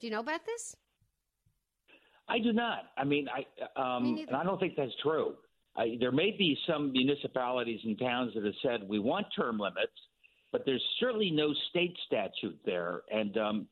Do 0.00 0.08
you 0.08 0.12
know 0.12 0.18
about 0.18 0.44
this? 0.44 0.74
I 2.28 2.38
do 2.38 2.52
not. 2.52 2.90
I 2.96 3.04
mean, 3.04 3.28
I 3.28 3.46
um, 3.80 4.24
and 4.26 4.36
I 4.36 4.42
don't 4.44 4.58
think 4.58 4.74
that's 4.76 4.92
true. 5.02 5.34
I, 5.76 5.96
there 6.00 6.12
may 6.12 6.30
be 6.30 6.56
some 6.66 6.92
municipalities 6.92 7.80
and 7.84 7.98
towns 7.98 8.32
that 8.34 8.44
have 8.44 8.54
said 8.62 8.88
we 8.88 8.98
want 8.98 9.26
term 9.36 9.58
limits, 9.58 9.92
but 10.50 10.62
there's 10.64 10.82
certainly 10.98 11.30
no 11.30 11.52
state 11.70 11.96
statute 12.06 12.58
there, 12.64 13.02
and 13.12 13.36
um, 13.36 13.66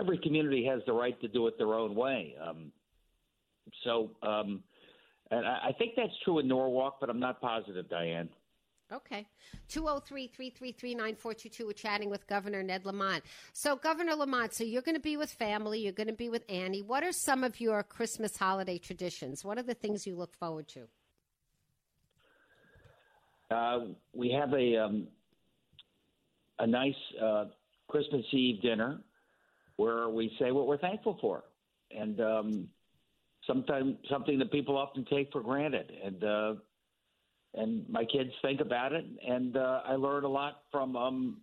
every 0.00 0.18
community 0.18 0.64
has 0.66 0.80
the 0.86 0.92
right 0.92 1.20
to 1.20 1.28
do 1.28 1.46
it 1.46 1.56
their 1.58 1.74
own 1.74 1.94
way. 1.94 2.34
Um, 2.42 2.72
so 3.84 4.10
um, 4.22 4.62
and 5.30 5.46
I, 5.46 5.68
I 5.68 5.72
think 5.78 5.92
that's 5.96 6.12
true 6.24 6.38
in 6.38 6.48
Norwalk, 6.48 6.96
but 7.00 7.10
I'm 7.10 7.20
not 7.20 7.40
positive, 7.40 7.88
Diane. 7.88 8.28
Okay. 8.92 9.26
203 9.68 10.28
333 10.28 10.94
9422. 10.94 11.66
We're 11.66 11.72
chatting 11.72 12.10
with 12.10 12.26
Governor 12.26 12.62
Ned 12.62 12.84
Lamont. 12.84 13.24
So, 13.52 13.76
Governor 13.76 14.14
Lamont, 14.14 14.52
so 14.52 14.62
you're 14.62 14.82
going 14.82 14.96
to 14.96 15.00
be 15.00 15.16
with 15.16 15.30
family, 15.30 15.80
you're 15.80 15.92
going 15.92 16.08
to 16.08 16.12
be 16.12 16.28
with 16.28 16.44
Annie. 16.48 16.82
What 16.82 17.02
are 17.02 17.12
some 17.12 17.44
of 17.44 17.60
your 17.60 17.82
Christmas 17.82 18.36
holiday 18.36 18.78
traditions? 18.78 19.44
What 19.44 19.58
are 19.58 19.62
the 19.62 19.74
things 19.74 20.06
you 20.06 20.16
look 20.16 20.34
forward 20.34 20.68
to? 20.68 20.86
Uh, 23.50 23.80
we 24.12 24.30
have 24.30 24.52
a 24.52 24.76
um, 24.76 25.06
a 26.58 26.66
nice 26.66 26.94
uh, 27.22 27.46
Christmas 27.88 28.24
Eve 28.32 28.60
dinner 28.62 29.00
where 29.76 30.08
we 30.08 30.30
say 30.38 30.50
what 30.50 30.66
we're 30.66 30.78
thankful 30.78 31.18
for, 31.20 31.44
and 31.90 32.20
um, 32.20 32.68
sometimes 33.46 33.96
something 34.10 34.38
that 34.38 34.52
people 34.52 34.76
often 34.76 35.04
take 35.06 35.30
for 35.32 35.40
granted. 35.40 35.92
And 36.02 36.24
uh, 36.24 36.54
and 37.54 37.88
my 37.88 38.04
kids 38.04 38.30
think 38.42 38.60
about 38.60 38.92
it, 38.92 39.04
and 39.26 39.56
uh, 39.56 39.80
I 39.86 39.94
learn 39.94 40.24
a 40.24 40.28
lot 40.28 40.62
from 40.70 40.96
um, 40.96 41.40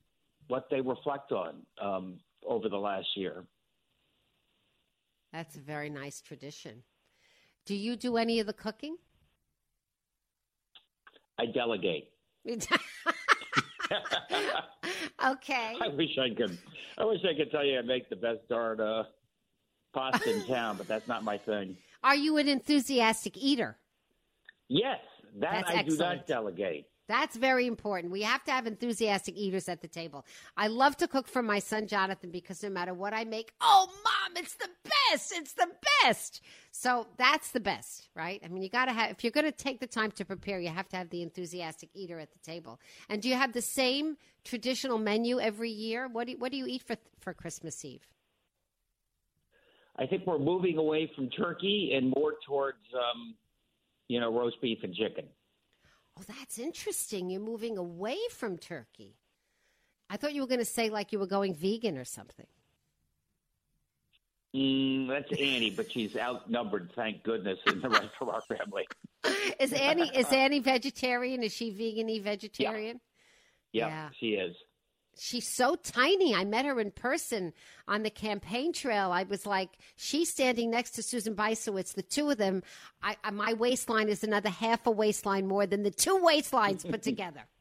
what 0.48 0.68
they 0.70 0.82
reflect 0.82 1.32
on 1.32 1.66
um, 1.82 2.20
over 2.48 2.70
the 2.70 2.78
last 2.78 3.08
year. 3.16 3.46
That's 5.32 5.56
a 5.56 5.60
very 5.60 5.90
nice 5.90 6.22
tradition. 6.22 6.84
Do 7.66 7.76
you 7.76 7.96
do 7.96 8.18
any 8.18 8.40
of 8.40 8.48
the 8.48 8.54
cooking? 8.54 8.98
I 11.40 11.46
delegate. 11.46 12.10
okay. 15.26 15.76
I 15.82 15.88
wish 15.96 16.18
I 16.20 16.36
could. 16.36 16.58
I 16.98 17.06
wish 17.06 17.20
I 17.24 17.36
could 17.38 17.52
tell 17.52 17.66
you 17.66 17.80
I 17.80 17.82
make 17.82 18.10
the 18.10 18.16
best 18.16 18.40
darn 18.50 18.82
uh, 18.82 19.04
pasta 19.94 20.36
in 20.36 20.46
town, 20.54 20.78
but 20.78 20.88
that's 20.88 21.08
not 21.08 21.24
my 21.24 21.38
thing. 21.38 21.78
Are 22.04 22.16
you 22.16 22.38
an 22.38 22.48
enthusiastic 22.48 23.38
eater? 23.38 23.78
Yes, 24.68 25.00
that 25.40 25.52
That's 25.52 25.70
I 25.70 25.74
excellent. 25.80 25.88
do 25.90 25.98
not 25.98 26.28
delegate. 26.28 26.88
That's 27.08 27.36
very 27.36 27.68
important. 27.68 28.14
We 28.14 28.22
have 28.22 28.42
to 28.46 28.52
have 28.52 28.66
enthusiastic 28.68 29.36
eaters 29.36 29.68
at 29.68 29.82
the 29.82 29.88
table. 29.90 30.26
I 30.56 30.68
love 30.68 30.96
to 30.98 31.10
cook 31.10 31.28
for 31.28 31.44
my 31.44 31.60
son 31.60 31.88
Jonathan 31.88 32.32
because 32.32 32.64
no 32.64 32.70
matter 32.70 32.94
what 32.94 33.14
I 33.14 33.26
make, 33.26 33.52
oh 33.60 33.90
mom, 34.04 34.38
it's 34.38 34.56
the 34.56 34.70
best. 34.86 35.34
It's 35.36 35.52
the 35.54 35.68
best. 36.04 36.42
So 36.72 37.08
that's 37.18 37.52
the 37.52 37.60
best, 37.60 38.08
right? 38.16 38.42
I 38.46 38.48
mean, 38.48 38.64
you 38.64 38.70
got 38.70 38.86
to 38.86 38.94
have 38.94 39.12
if 39.12 39.26
you're 39.26 39.32
going 39.32 39.46
to 39.46 39.52
take 39.52 39.82
the 39.82 39.88
time 39.88 40.12
to 40.12 40.24
prepare, 40.24 40.62
you 40.62 40.70
have 40.70 40.88
to 40.90 40.96
have 40.96 41.10
the 41.10 41.22
enthusiastic 41.22 41.90
eater 41.94 42.18
at 42.18 42.32
the 42.32 42.40
table. 42.40 42.80
And 43.10 43.22
do 43.22 43.28
you 43.28 43.36
have 43.36 43.52
the 43.52 43.62
same 43.62 44.16
traditional 44.46 44.98
menu 44.98 45.40
every 45.42 45.72
year? 45.72 46.08
What 46.08 46.28
do 46.28 46.32
you, 46.34 46.38
what 46.38 46.52
do 46.52 46.58
you 46.58 46.66
eat 46.66 46.84
for 46.84 46.96
for 47.20 47.34
Christmas 47.34 47.84
Eve? 47.84 48.08
I 49.98 50.06
think 50.06 50.26
we're 50.26 50.40
moving 50.40 50.78
away 50.78 51.12
from 51.14 51.30
turkey 51.30 51.92
and 51.94 52.14
more 52.16 52.36
towards, 52.48 52.80
um, 52.96 53.36
you 54.12 54.20
know, 54.20 54.30
roast 54.30 54.60
beef 54.62 54.84
and 54.84 54.94
chicken. 54.94 55.26
Oh, 56.20 56.24
that's 56.28 56.60
interesting. 56.60 57.30
You're 57.30 57.40
moving 57.40 57.78
away 57.78 58.18
from 58.30 58.58
turkey. 58.58 59.16
I 60.10 60.18
thought 60.18 60.34
you 60.34 60.42
were 60.42 60.48
going 60.48 60.60
to 60.60 60.66
say 60.66 60.90
like 60.90 61.14
you 61.14 61.20
were 61.20 61.28
going 61.28 61.56
vegan 61.56 61.98
or 61.98 62.04
something. 62.04 62.48
Mm, 64.54 65.08
that's 65.08 65.32
Annie, 65.32 65.70
but 65.70 65.90
she's 65.90 66.18
outnumbered, 66.18 66.92
thank 66.94 67.24
goodness, 67.24 67.58
in 67.68 67.80
the 67.80 67.88
rest 67.88 68.10
of 68.20 68.28
our 68.28 68.42
family. 68.42 68.86
is 69.62 69.72
Annie 69.72 70.12
is 70.14 70.30
Annie 70.34 70.60
vegetarian? 70.60 71.42
Is 71.42 71.54
she 71.54 71.70
vegan 71.70 72.22
vegetarian? 72.22 73.00
Yeah. 73.72 73.88
yeah, 73.88 74.10
she 74.20 74.32
is 74.32 74.54
she's 75.22 75.48
so 75.48 75.76
tiny. 75.76 76.34
I 76.34 76.44
met 76.46 76.66
her 76.66 76.80
in 76.80 76.92
person 76.92 77.54
on 77.88 78.02
the 78.02 78.10
campaign 78.10 78.74
trail. 78.74 79.12
I 79.12 79.24
was 79.24 79.46
like, 79.46 79.70
she's 79.96 80.30
standing 80.30 80.72
next 80.72 80.92
to 80.92 81.04
Susan 81.04 81.36
Bysiewicz. 81.36 81.94
The 81.94 82.02
two 82.02 82.30
of 82.32 82.38
them, 82.38 82.64
I, 83.04 83.16
my 83.32 83.54
waistline 83.54 84.10
is 84.10 84.24
another 84.24 84.50
half 84.50 84.88
a 84.88 84.92
waistline 84.92 85.48
more 85.48 85.68
than 85.68 85.84
the 85.84 85.92
two 85.92 86.20
waistlines 86.20 86.90
put 86.90 87.04
together. 87.04 87.42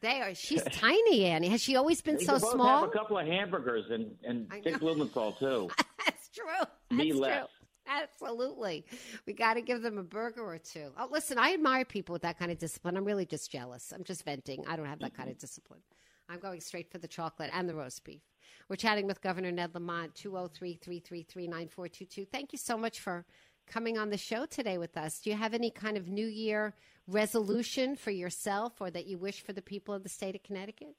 They 0.00 0.20
are. 0.20 0.34
She's 0.34 0.62
tiny, 0.64 1.24
Annie. 1.24 1.48
Has 1.48 1.62
she 1.62 1.76
always 1.76 2.02
been 2.02 2.18
they 2.18 2.24
so 2.26 2.36
small? 2.36 2.80
Have 2.80 2.90
a 2.90 2.92
couple 2.92 3.16
of 3.16 3.26
hamburgers 3.26 3.86
and 3.88 4.14
and 4.22 4.46
Dick 4.62 4.78
Blumenthal 4.78 5.32
too. 5.32 5.70
That's 6.04 6.28
true. 6.28 6.44
That's 6.90 6.98
Me 6.98 7.10
true. 7.10 7.46
Absolutely. 7.88 8.84
We 9.26 9.32
got 9.32 9.54
to 9.54 9.62
give 9.62 9.80
them 9.80 9.96
a 9.96 10.02
burger 10.02 10.44
or 10.44 10.58
two. 10.58 10.90
Oh, 10.98 11.08
listen, 11.10 11.38
I 11.38 11.54
admire 11.54 11.86
people 11.86 12.12
with 12.12 12.20
that 12.20 12.38
kind 12.38 12.50
of 12.50 12.58
discipline. 12.58 12.98
I'm 12.98 13.04
really 13.06 13.24
just 13.24 13.50
jealous. 13.50 13.94
I'm 13.94 14.04
just 14.04 14.26
venting. 14.26 14.64
I 14.68 14.76
don't 14.76 14.84
have 14.84 14.98
that 14.98 15.14
kind 15.14 15.30
of 15.30 15.38
discipline. 15.38 15.80
I'm 16.28 16.40
going 16.40 16.60
straight 16.60 16.90
for 16.90 16.98
the 16.98 17.08
chocolate 17.08 17.50
and 17.52 17.68
the 17.68 17.74
roast 17.74 18.04
beef. 18.04 18.22
We're 18.68 18.76
chatting 18.76 19.06
with 19.06 19.20
Governor 19.20 19.52
Ned 19.52 19.74
Lamont, 19.74 20.14
203 20.14 20.78
333 20.82 21.46
9422. 21.46 22.24
Thank 22.24 22.52
you 22.52 22.58
so 22.58 22.78
much 22.78 23.00
for 23.00 23.24
coming 23.66 23.98
on 23.98 24.10
the 24.10 24.16
show 24.16 24.46
today 24.46 24.78
with 24.78 24.96
us. 24.96 25.20
Do 25.20 25.30
you 25.30 25.36
have 25.36 25.54
any 25.54 25.70
kind 25.70 25.96
of 25.96 26.08
New 26.08 26.26
Year 26.26 26.74
resolution 27.06 27.96
for 27.96 28.10
yourself 28.10 28.80
or 28.80 28.90
that 28.90 29.06
you 29.06 29.18
wish 29.18 29.42
for 29.42 29.52
the 29.52 29.62
people 29.62 29.94
of 29.94 30.02
the 30.02 30.08
state 30.08 30.34
of 30.34 30.42
Connecticut? 30.42 30.94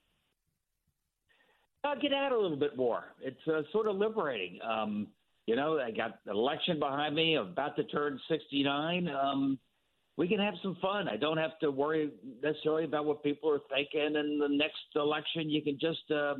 I'll 1.83 1.99
get 1.99 2.13
out 2.13 2.31
a 2.31 2.39
little 2.39 2.57
bit 2.57 2.75
more. 2.75 3.03
It's 3.21 3.47
uh, 3.47 3.61
sort 3.71 3.87
of 3.87 3.95
liberating. 3.95 4.59
Um, 4.67 5.07
you 5.45 5.55
know, 5.55 5.79
I 5.79 5.91
got 5.91 6.19
election 6.27 6.79
behind 6.79 7.15
me. 7.15 7.35
I'm 7.35 7.49
about 7.49 7.75
to 7.75 7.83
turn 7.83 8.19
69. 8.27 9.07
Um, 9.07 9.59
we 10.17 10.27
can 10.27 10.39
have 10.39 10.53
some 10.63 10.77
fun. 10.81 11.09
I 11.09 11.17
don't 11.17 11.37
have 11.37 11.57
to 11.59 11.71
worry 11.71 12.11
necessarily 12.41 12.85
about 12.85 13.05
what 13.05 13.23
people 13.23 13.51
are 13.51 13.59
thinking 13.69 14.15
in 14.15 14.39
the 14.39 14.47
next 14.49 14.77
election. 14.95 15.49
You 15.49 15.61
can 15.61 15.77
just 15.79 16.09
uh, 16.09 16.35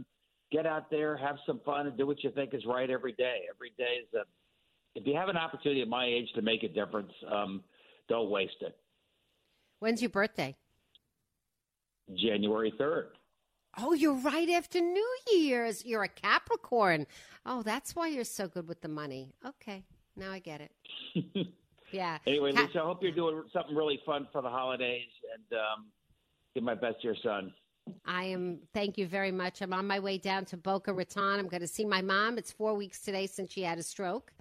get 0.51 0.65
out 0.65 0.89
there, 0.89 1.17
have 1.17 1.35
some 1.45 1.59
fun, 1.65 1.87
and 1.87 1.97
do 1.97 2.07
what 2.07 2.23
you 2.23 2.31
think 2.31 2.53
is 2.53 2.65
right 2.65 2.89
every 2.89 3.13
day. 3.13 3.41
Every 3.53 3.73
day 3.77 4.01
is 4.01 4.13
a. 4.13 4.23
If 4.97 5.05
you 5.05 5.13
have 5.15 5.27
an 5.27 5.35
opportunity 5.35 5.81
at 5.81 5.89
my 5.89 6.05
age 6.05 6.29
to 6.35 6.41
make 6.41 6.63
a 6.63 6.69
difference, 6.69 7.11
um, 7.29 7.63
don't 8.07 8.29
waste 8.29 8.61
it. 8.61 8.77
When's 9.79 10.01
your 10.01 10.09
birthday? 10.09 10.55
January 12.15 12.73
third. 12.77 13.09
Oh, 13.77 13.91
you're 13.91 14.13
right 14.13 14.49
after 14.49 14.79
New 14.79 15.17
Year's. 15.33 15.83
You're 15.83 16.03
a 16.03 16.07
Capricorn. 16.07 17.07
Oh, 17.45 17.61
that's 17.61 17.93
why 17.93 18.07
you're 18.07 18.23
so 18.23 18.47
good 18.47 18.69
with 18.69 18.79
the 18.79 18.87
money. 18.87 19.33
Okay, 19.45 19.83
now 20.15 20.31
I 20.31 20.39
get 20.39 20.61
it. 20.61 21.47
Yeah. 21.95 22.17
Anyway, 22.27 22.51
Lisa, 22.51 22.79
I 22.81 22.85
hope 22.85 23.01
you're 23.01 23.13
doing 23.13 23.43
something 23.53 23.73
really 23.73 24.01
fun 24.05 24.27
for 24.33 24.41
the 24.41 24.49
holidays, 24.49 25.07
and 25.33 25.59
um, 25.59 25.85
give 26.53 26.63
my 26.63 26.75
best 26.75 27.01
to 27.01 27.07
your 27.07 27.15
son. 27.23 27.53
I 28.05 28.25
am. 28.25 28.59
Thank 28.73 28.97
you 28.97 29.07
very 29.07 29.31
much. 29.31 29.61
I'm 29.61 29.71
on 29.71 29.87
my 29.87 29.99
way 29.99 30.17
down 30.17 30.43
to 30.45 30.57
Boca 30.57 30.91
Raton. 30.91 31.39
I'm 31.39 31.47
going 31.47 31.61
to 31.61 31.67
see 31.67 31.85
my 31.85 32.01
mom. 32.01 32.37
It's 32.37 32.51
four 32.51 32.73
weeks 32.73 32.99
today 33.01 33.27
since 33.27 33.53
she 33.53 33.61
had 33.61 33.77
a 33.77 33.83
stroke, 33.83 34.33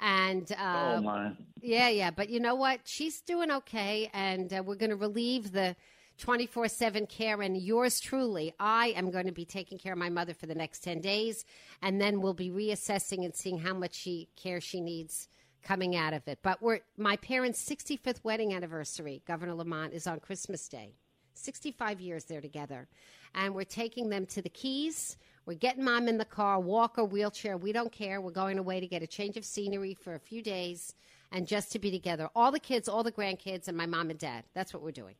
and 0.00 0.50
uh, 0.52 0.94
oh 0.96 1.00
my! 1.02 1.32
yeah, 1.60 1.88
yeah. 1.90 2.10
But 2.10 2.28
you 2.28 2.40
know 2.40 2.56
what? 2.56 2.80
She's 2.84 3.20
doing 3.20 3.52
okay, 3.52 4.10
and 4.12 4.52
uh, 4.52 4.62
we're 4.64 4.74
going 4.74 4.90
to 4.90 4.96
relieve 4.96 5.52
the 5.52 5.76
24 6.18 6.66
7 6.66 7.06
care. 7.06 7.40
And 7.40 7.56
yours 7.56 8.00
truly, 8.00 8.52
I 8.58 8.88
am 8.96 9.12
going 9.12 9.26
to 9.26 9.32
be 9.32 9.44
taking 9.44 9.78
care 9.78 9.92
of 9.92 9.98
my 9.98 10.10
mother 10.10 10.34
for 10.34 10.46
the 10.46 10.56
next 10.56 10.82
10 10.82 11.00
days, 11.00 11.44
and 11.82 12.00
then 12.00 12.20
we'll 12.20 12.34
be 12.34 12.50
reassessing 12.50 13.24
and 13.24 13.36
seeing 13.36 13.58
how 13.58 13.74
much 13.74 13.94
she 13.94 14.28
care 14.34 14.60
she 14.60 14.80
needs 14.80 15.28
coming 15.66 15.96
out 15.96 16.12
of 16.12 16.26
it. 16.28 16.38
But 16.42 16.62
we're 16.62 16.80
my 16.96 17.16
parents' 17.16 17.68
65th 17.68 18.22
wedding 18.22 18.54
anniversary, 18.54 19.22
Governor 19.26 19.54
Lamont, 19.54 19.92
is 19.92 20.06
on 20.06 20.20
Christmas 20.20 20.68
Day. 20.68 20.94
65 21.34 22.00
years 22.00 22.24
they're 22.24 22.40
together. 22.40 22.88
And 23.34 23.54
we're 23.54 23.64
taking 23.64 24.08
them 24.08 24.24
to 24.26 24.40
the 24.40 24.48
Keys. 24.48 25.16
We're 25.44 25.54
getting 25.54 25.84
mom 25.84 26.08
in 26.08 26.18
the 26.18 26.24
car, 26.24 26.58
walker, 26.60 27.04
wheelchair. 27.04 27.56
We 27.56 27.72
don't 27.72 27.92
care. 27.92 28.20
We're 28.20 28.30
going 28.30 28.58
away 28.58 28.80
to 28.80 28.86
get 28.86 29.02
a 29.02 29.06
change 29.06 29.36
of 29.36 29.44
scenery 29.44 29.94
for 29.94 30.14
a 30.14 30.20
few 30.20 30.42
days 30.42 30.94
and 31.32 31.46
just 31.46 31.72
to 31.72 31.78
be 31.78 31.90
together. 31.90 32.28
All 32.34 32.52
the 32.52 32.60
kids, 32.60 32.88
all 32.88 33.02
the 33.02 33.12
grandkids, 33.12 33.68
and 33.68 33.76
my 33.76 33.86
mom 33.86 34.10
and 34.10 34.18
dad. 34.18 34.44
That's 34.54 34.72
what 34.72 34.82
we're 34.82 34.92
doing. 34.92 35.16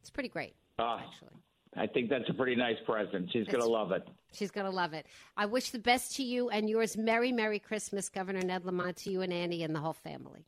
It's 0.00 0.10
pretty 0.10 0.28
great, 0.28 0.54
Ah, 0.78 0.98
actually. 0.98 1.30
I 1.76 1.86
think 1.86 2.08
that's 2.08 2.28
a 2.28 2.34
pretty 2.34 2.56
nice 2.56 2.76
present. 2.86 3.30
She's 3.32 3.46
going 3.46 3.60
to 3.60 3.68
love 3.68 3.92
it. 3.92 4.06
She's 4.32 4.50
going 4.50 4.66
to 4.66 4.72
love 4.72 4.92
it. 4.94 5.06
I 5.36 5.46
wish 5.46 5.70
the 5.70 5.78
best 5.78 6.16
to 6.16 6.22
you 6.22 6.48
and 6.50 6.68
yours. 6.68 6.96
Merry, 6.96 7.32
Merry 7.32 7.58
Christmas, 7.58 8.08
Governor 8.08 8.42
Ned 8.42 8.64
Lamont, 8.64 8.96
to 8.98 9.10
you 9.10 9.22
and 9.22 9.32
Annie 9.32 9.62
and 9.62 9.74
the 9.74 9.80
whole 9.80 9.92
family. 9.92 10.46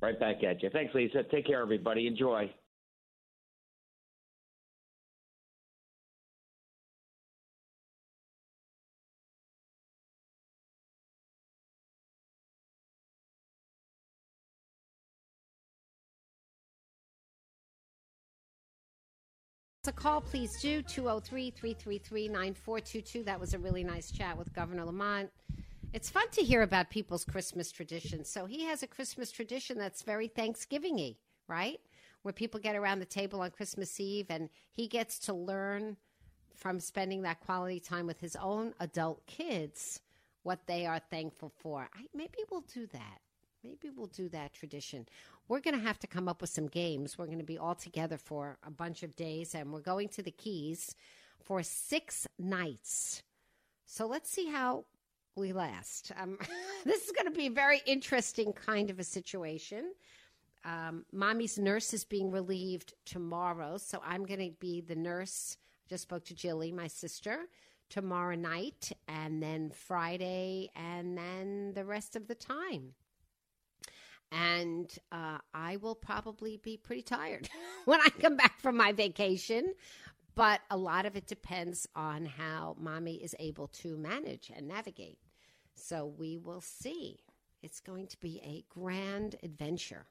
Right 0.00 0.18
back 0.18 0.42
at 0.44 0.62
you. 0.62 0.70
Thanks, 0.70 0.94
Lisa. 0.94 1.22
Take 1.24 1.46
care, 1.46 1.62
everybody. 1.62 2.06
Enjoy. 2.06 2.52
A 19.88 19.92
call, 19.92 20.20
please 20.20 20.60
do 20.60 20.80
203 20.80 21.50
333 21.50 22.28
9422. 22.28 23.24
That 23.24 23.40
was 23.40 23.52
a 23.52 23.58
really 23.58 23.82
nice 23.82 24.12
chat 24.12 24.38
with 24.38 24.52
Governor 24.54 24.84
Lamont. 24.84 25.28
It's 25.92 26.08
fun 26.08 26.30
to 26.30 26.42
hear 26.42 26.62
about 26.62 26.88
people's 26.88 27.24
Christmas 27.24 27.72
traditions. 27.72 28.28
So 28.28 28.46
he 28.46 28.64
has 28.64 28.84
a 28.84 28.86
Christmas 28.86 29.32
tradition 29.32 29.76
that's 29.76 30.02
very 30.02 30.28
Thanksgiving 30.28 30.94
y, 30.98 31.16
right? 31.48 31.80
Where 32.22 32.32
people 32.32 32.60
get 32.60 32.76
around 32.76 33.00
the 33.00 33.06
table 33.06 33.40
on 33.40 33.50
Christmas 33.50 33.98
Eve 33.98 34.26
and 34.30 34.48
he 34.72 34.86
gets 34.86 35.18
to 35.20 35.32
learn 35.32 35.96
from 36.54 36.78
spending 36.78 37.22
that 37.22 37.40
quality 37.40 37.80
time 37.80 38.06
with 38.06 38.20
his 38.20 38.36
own 38.36 38.74
adult 38.78 39.26
kids 39.26 39.98
what 40.44 40.60
they 40.68 40.86
are 40.86 41.00
thankful 41.10 41.50
for. 41.58 41.88
I, 41.92 42.06
maybe 42.14 42.38
we'll 42.52 42.64
do 42.72 42.86
that. 42.92 43.18
Maybe 43.64 43.90
we'll 43.94 44.08
do 44.08 44.28
that 44.30 44.52
tradition. 44.52 45.06
We're 45.46 45.60
going 45.60 45.78
to 45.78 45.86
have 45.86 45.98
to 46.00 46.08
come 46.08 46.28
up 46.28 46.40
with 46.40 46.50
some 46.50 46.66
games. 46.66 47.16
We're 47.16 47.26
going 47.26 47.38
to 47.38 47.44
be 47.44 47.58
all 47.58 47.76
together 47.76 48.18
for 48.18 48.58
a 48.66 48.70
bunch 48.70 49.04
of 49.04 49.14
days, 49.14 49.54
and 49.54 49.72
we're 49.72 49.80
going 49.80 50.08
to 50.10 50.22
the 50.22 50.32
Keys 50.32 50.96
for 51.44 51.62
six 51.62 52.26
nights. 52.38 53.22
So 53.86 54.06
let's 54.06 54.30
see 54.30 54.48
how 54.48 54.84
we 55.36 55.52
last. 55.52 56.10
Um, 56.20 56.38
this 56.84 57.04
is 57.04 57.12
going 57.12 57.26
to 57.26 57.36
be 57.36 57.46
a 57.46 57.52
very 57.52 57.80
interesting 57.86 58.52
kind 58.52 58.90
of 58.90 58.98
a 58.98 59.04
situation. 59.04 59.92
Um, 60.64 61.04
mommy's 61.12 61.58
nurse 61.58 61.94
is 61.94 62.04
being 62.04 62.32
relieved 62.32 62.94
tomorrow, 63.04 63.76
so 63.78 64.00
I'm 64.04 64.24
going 64.24 64.40
to 64.40 64.56
be 64.58 64.80
the 64.80 64.96
nurse. 64.96 65.56
I 65.86 65.88
just 65.88 66.02
spoke 66.02 66.24
to 66.26 66.34
Jilly, 66.34 66.72
my 66.72 66.88
sister, 66.88 67.46
tomorrow 67.90 68.34
night, 68.34 68.90
and 69.06 69.40
then 69.40 69.70
Friday, 69.70 70.70
and 70.74 71.16
then 71.16 71.72
the 71.74 71.84
rest 71.84 72.16
of 72.16 72.26
the 72.26 72.34
time 72.34 72.94
and 74.32 74.90
uh, 75.12 75.38
I 75.52 75.76
will 75.76 75.94
probably 75.94 76.56
be 76.56 76.78
pretty 76.78 77.02
tired 77.02 77.48
when 77.84 78.00
I 78.00 78.08
come 78.08 78.36
back 78.36 78.58
from 78.60 78.76
my 78.76 78.92
vacation. 78.92 79.74
But 80.34 80.60
a 80.70 80.76
lot 80.78 81.04
of 81.04 81.14
it 81.14 81.26
depends 81.26 81.86
on 81.94 82.24
how 82.24 82.74
mommy 82.80 83.16
is 83.16 83.36
able 83.38 83.68
to 83.68 83.98
manage 83.98 84.50
and 84.54 84.66
navigate. 84.66 85.18
So 85.74 86.06
we 86.18 86.38
will 86.38 86.62
see. 86.62 87.18
It's 87.62 87.80
going 87.80 88.06
to 88.08 88.16
be 88.18 88.40
a 88.42 88.64
grand 88.72 89.36
adventure. 89.42 90.06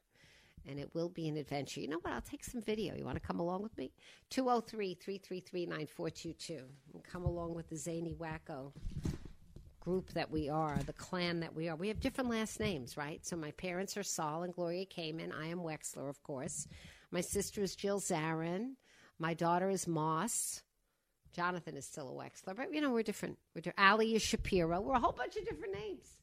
And 0.68 0.78
it 0.78 0.94
will 0.94 1.08
be 1.08 1.26
an 1.26 1.36
adventure. 1.36 1.80
You 1.80 1.88
know 1.88 1.98
what? 2.02 2.12
I'll 2.12 2.20
take 2.20 2.44
some 2.44 2.62
video. 2.62 2.94
You 2.94 3.04
want 3.04 3.20
to 3.20 3.26
come 3.26 3.40
along 3.40 3.62
with 3.64 3.76
me? 3.76 3.90
203 4.30 4.94
333 4.94 5.66
9422. 5.66 6.62
Come 7.02 7.24
along 7.24 7.54
with 7.54 7.68
the 7.68 7.76
Zany 7.76 8.14
Wacko 8.14 8.70
group 9.82 10.12
that 10.12 10.30
we 10.30 10.48
are, 10.48 10.78
the 10.86 10.92
clan 10.92 11.40
that 11.40 11.54
we 11.54 11.68
are. 11.68 11.74
We 11.74 11.88
have 11.88 11.98
different 12.00 12.30
last 12.30 12.60
names, 12.60 12.96
right? 12.96 13.24
So 13.26 13.34
my 13.36 13.50
parents 13.52 13.96
are 13.96 14.02
Saul 14.04 14.44
and 14.44 14.54
Gloria 14.54 14.86
Kamen. 14.86 15.32
I 15.36 15.46
am 15.46 15.58
Wexler, 15.58 16.08
of 16.08 16.22
course. 16.22 16.68
My 17.10 17.20
sister 17.20 17.62
is 17.62 17.74
Jill 17.74 18.00
Zarin. 18.00 18.74
My 19.18 19.34
daughter 19.34 19.68
is 19.70 19.88
Moss. 19.88 20.62
Jonathan 21.34 21.76
is 21.76 21.84
still 21.86 22.08
a 22.08 22.12
Wexler, 22.12 22.54
but 22.54 22.72
you 22.72 22.80
know 22.80 22.90
we're 22.90 23.02
different. 23.02 23.38
We're 23.54 23.62
di- 23.62 23.72
Allie 23.76 24.14
is 24.14 24.22
Shapiro. 24.22 24.80
We're 24.80 24.94
a 24.94 25.00
whole 25.00 25.12
bunch 25.12 25.34
of 25.36 25.44
different 25.46 25.74
names, 25.74 26.16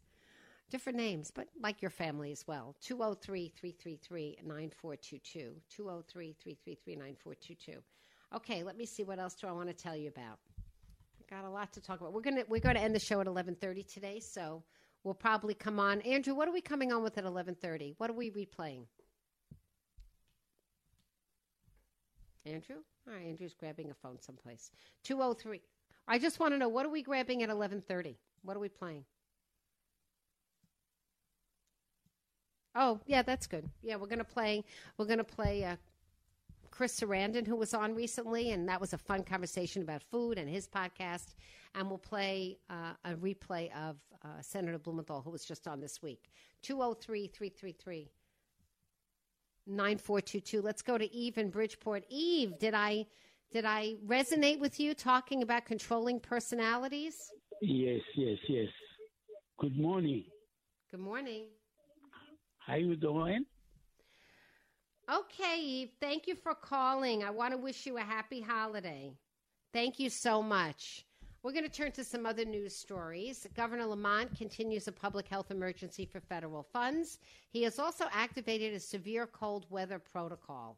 different 0.69 0.97
names, 0.97 1.31
but 1.33 1.47
like 1.61 1.81
your 1.81 1.91
family 1.91 2.31
as 2.31 2.45
well. 2.47 2.75
203-333-9422. 2.87 5.51
203-333-9422. 5.77 7.77
Okay, 8.35 8.63
let 8.63 8.77
me 8.77 8.85
see 8.85 9.03
what 9.03 9.17
else 9.19 9.33
do 9.35 9.47
I 9.47 9.51
want 9.51 9.67
to 9.69 9.73
tell 9.73 9.95
you 9.95 10.07
about 10.09 10.37
got 11.29 11.45
a 11.45 11.49
lot 11.49 11.71
to 11.73 11.81
talk 11.81 12.01
about. 12.01 12.13
We're 12.13 12.21
gonna 12.21 12.43
we're 12.47 12.59
gonna 12.59 12.79
end 12.79 12.95
the 12.95 12.99
show 12.99 13.21
at 13.21 13.27
eleven 13.27 13.55
thirty 13.55 13.83
today, 13.83 14.19
so 14.19 14.63
we'll 15.03 15.13
probably 15.13 15.53
come 15.53 15.79
on. 15.79 16.01
Andrew, 16.01 16.33
what 16.33 16.47
are 16.47 16.51
we 16.51 16.61
coming 16.61 16.91
on 16.91 17.03
with 17.03 17.17
at 17.17 17.25
eleven 17.25 17.55
thirty? 17.55 17.93
What 17.97 18.09
are 18.09 18.13
we 18.13 18.31
replaying? 18.31 18.85
Andrew? 22.45 22.77
All 23.07 23.13
right, 23.13 23.25
Andrew's 23.25 23.53
grabbing 23.53 23.91
a 23.91 23.93
phone 23.93 24.19
someplace. 24.21 24.71
Two 25.03 25.21
oh 25.21 25.33
three. 25.33 25.61
I 26.07 26.17
just 26.17 26.39
want 26.39 26.53
to 26.53 26.57
know 26.57 26.69
what 26.69 26.85
are 26.85 26.89
we 26.89 27.03
grabbing 27.03 27.43
at 27.43 27.49
eleven 27.49 27.81
thirty? 27.81 28.17
What 28.41 28.57
are 28.57 28.61
we 28.61 28.69
playing? 28.69 29.03
Oh, 32.75 32.99
yeah, 33.05 33.23
that's 33.23 33.47
good. 33.47 33.69
Yeah, 33.81 33.97
we're 33.97 34.07
gonna 34.07 34.23
play. 34.23 34.63
We're 34.97 35.05
gonna 35.05 35.23
play 35.23 35.63
uh, 35.65 35.75
Chris 36.79 36.97
Sarandon, 36.97 37.45
who 37.45 37.57
was 37.57 37.73
on 37.73 37.93
recently, 37.93 38.51
and 38.51 38.69
that 38.69 38.79
was 38.79 38.93
a 38.93 38.97
fun 38.97 39.21
conversation 39.21 39.81
about 39.81 40.01
food 40.01 40.37
and 40.37 40.49
his 40.49 40.65
podcast. 40.65 41.35
And 41.75 41.89
we'll 41.89 41.97
play 41.97 42.57
uh, 42.69 42.93
a 43.03 43.15
replay 43.15 43.69
of 43.75 43.97
uh, 44.23 44.39
Senator 44.39 44.79
Blumenthal, 44.79 45.19
who 45.21 45.29
was 45.29 45.43
just 45.43 45.67
on 45.67 45.81
this 45.81 46.01
week. 46.01 46.29
203 46.61 47.27
333 47.27 48.09
9422. 49.67 50.61
Let's 50.61 50.81
go 50.81 50.97
to 50.97 51.13
Eve 51.13 51.37
in 51.37 51.49
Bridgeport. 51.49 52.05
Eve, 52.07 52.57
did 52.57 52.73
I. 52.73 53.07
Did 53.51 53.65
I 53.65 53.95
resonate 54.07 54.59
with 54.59 54.79
you 54.79 54.93
talking 54.93 55.43
about 55.43 55.65
controlling 55.65 56.21
personalities? 56.21 57.29
Yes, 57.61 57.99
yes, 58.15 58.37
yes. 58.47 58.69
Good 59.59 59.77
morning. 59.77 60.23
Good 60.91 61.01
morning. 61.01 61.47
How 62.59 62.75
you 62.75 62.95
doing? 62.95 63.43
Okay, 65.11 65.59
Eve. 65.59 65.89
Thank 65.99 66.27
you 66.27 66.35
for 66.35 66.53
calling. 66.53 67.23
I 67.23 67.31
want 67.31 67.51
to 67.51 67.57
wish 67.57 67.87
you 67.87 67.97
a 67.97 68.01
happy 68.01 68.41
holiday. 68.41 69.11
Thank 69.73 69.99
you 69.99 70.07
so 70.07 70.43
much. 70.43 71.03
We're 71.41 71.51
going 71.51 71.63
to 71.63 71.69
turn 71.69 71.91
to 71.93 72.03
some 72.03 72.27
other 72.27 72.45
news 72.45 72.75
stories. 72.75 73.47
Governor 73.55 73.87
Lamont 73.87 74.37
continues 74.37 74.87
a 74.87 74.91
public 74.91 75.27
health 75.27 75.49
emergency 75.49 76.05
for 76.05 76.19
federal 76.19 76.61
funds. 76.61 77.17
He 77.49 77.63
has 77.63 77.79
also 77.79 78.05
activated 78.11 78.75
a 78.75 78.79
severe 78.79 79.25
cold 79.25 79.65
weather 79.71 79.97
protocol. 79.97 80.77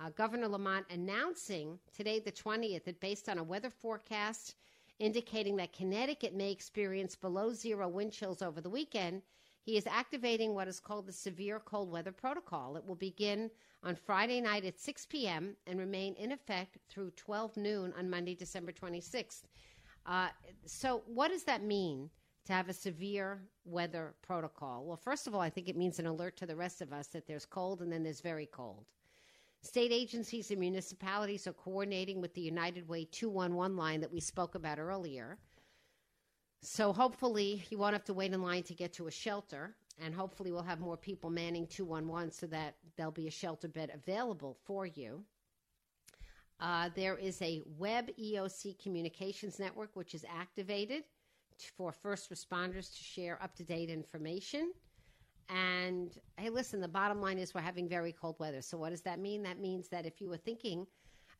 Uh, 0.00 0.10
Governor 0.10 0.48
Lamont 0.48 0.86
announcing 0.90 1.78
today, 1.96 2.18
the 2.18 2.32
20th, 2.32 2.82
that 2.82 2.98
based 2.98 3.28
on 3.28 3.38
a 3.38 3.44
weather 3.44 3.70
forecast 3.70 4.56
indicating 4.98 5.54
that 5.56 5.72
Connecticut 5.72 6.34
may 6.34 6.50
experience 6.50 7.14
below 7.14 7.52
zero 7.52 7.86
wind 7.86 8.12
chills 8.12 8.42
over 8.42 8.60
the 8.60 8.70
weekend, 8.70 9.22
he 9.60 9.76
is 9.76 9.86
activating 9.86 10.54
what 10.54 10.68
is 10.68 10.80
called 10.80 11.06
the 11.06 11.12
Severe 11.12 11.60
Cold 11.60 11.90
Weather 11.90 12.12
Protocol. 12.12 12.76
It 12.76 12.86
will 12.86 12.94
begin 12.94 13.50
on 13.82 13.94
Friday 13.94 14.40
night 14.40 14.64
at 14.64 14.78
6 14.78 15.06
p.m. 15.06 15.56
and 15.66 15.78
remain 15.78 16.14
in 16.14 16.32
effect 16.32 16.78
through 16.88 17.10
12 17.16 17.56
noon 17.56 17.92
on 17.98 18.10
Monday, 18.10 18.34
December 18.34 18.72
26th. 18.72 19.42
Uh, 20.06 20.28
so, 20.64 21.02
what 21.06 21.28
does 21.28 21.44
that 21.44 21.62
mean 21.62 22.08
to 22.46 22.52
have 22.54 22.68
a 22.68 22.72
severe 22.72 23.42
weather 23.64 24.14
protocol? 24.22 24.84
Well, 24.84 24.96
first 24.96 25.26
of 25.26 25.34
all, 25.34 25.40
I 25.40 25.50
think 25.50 25.68
it 25.68 25.76
means 25.76 25.98
an 25.98 26.06
alert 26.06 26.36
to 26.38 26.46
the 26.46 26.56
rest 26.56 26.80
of 26.80 26.92
us 26.92 27.08
that 27.08 27.26
there's 27.26 27.44
cold 27.44 27.82
and 27.82 27.92
then 27.92 28.02
there's 28.02 28.22
very 28.22 28.46
cold. 28.46 28.86
State 29.60 29.92
agencies 29.92 30.50
and 30.50 30.60
municipalities 30.60 31.46
are 31.46 31.52
coordinating 31.52 32.20
with 32.20 32.32
the 32.34 32.40
United 32.40 32.88
Way 32.88 33.04
211 33.10 33.76
line 33.76 34.00
that 34.00 34.12
we 34.12 34.20
spoke 34.20 34.54
about 34.54 34.78
earlier. 34.78 35.36
So 36.60 36.92
hopefully 36.92 37.64
you 37.70 37.78
won't 37.78 37.92
have 37.92 38.04
to 38.04 38.14
wait 38.14 38.32
in 38.32 38.42
line 38.42 38.62
to 38.64 38.74
get 38.74 38.92
to 38.94 39.06
a 39.06 39.10
shelter. 39.10 39.76
and 40.00 40.14
hopefully 40.14 40.52
we'll 40.52 40.62
have 40.62 40.78
more 40.78 40.96
people 40.96 41.28
manning 41.28 41.66
211 41.66 42.30
so 42.30 42.46
that 42.46 42.76
there'll 42.96 43.10
be 43.10 43.26
a 43.26 43.30
shelter 43.30 43.66
bed 43.66 43.90
available 43.92 44.56
for 44.64 44.86
you. 44.86 45.24
Uh, 46.60 46.88
there 46.94 47.16
is 47.16 47.40
a 47.42 47.62
web 47.78 48.08
EOC 48.16 48.78
communications 48.80 49.58
network 49.58 49.90
which 49.94 50.14
is 50.14 50.24
activated 50.28 51.02
for 51.76 51.92
first 51.92 52.30
responders 52.30 52.96
to 52.96 53.02
share 53.02 53.42
up 53.42 53.54
to 53.56 53.64
date 53.64 53.90
information. 53.90 54.72
And 55.48 56.16
hey, 56.36 56.50
listen, 56.50 56.80
the 56.80 56.88
bottom 56.88 57.20
line 57.20 57.38
is 57.38 57.54
we're 57.54 57.60
having 57.60 57.88
very 57.88 58.12
cold 58.12 58.36
weather. 58.38 58.60
So, 58.60 58.76
what 58.76 58.90
does 58.90 59.02
that 59.02 59.18
mean? 59.18 59.42
That 59.42 59.58
means 59.58 59.88
that 59.88 60.04
if 60.04 60.20
you 60.20 60.28
were 60.28 60.36
thinking 60.36 60.86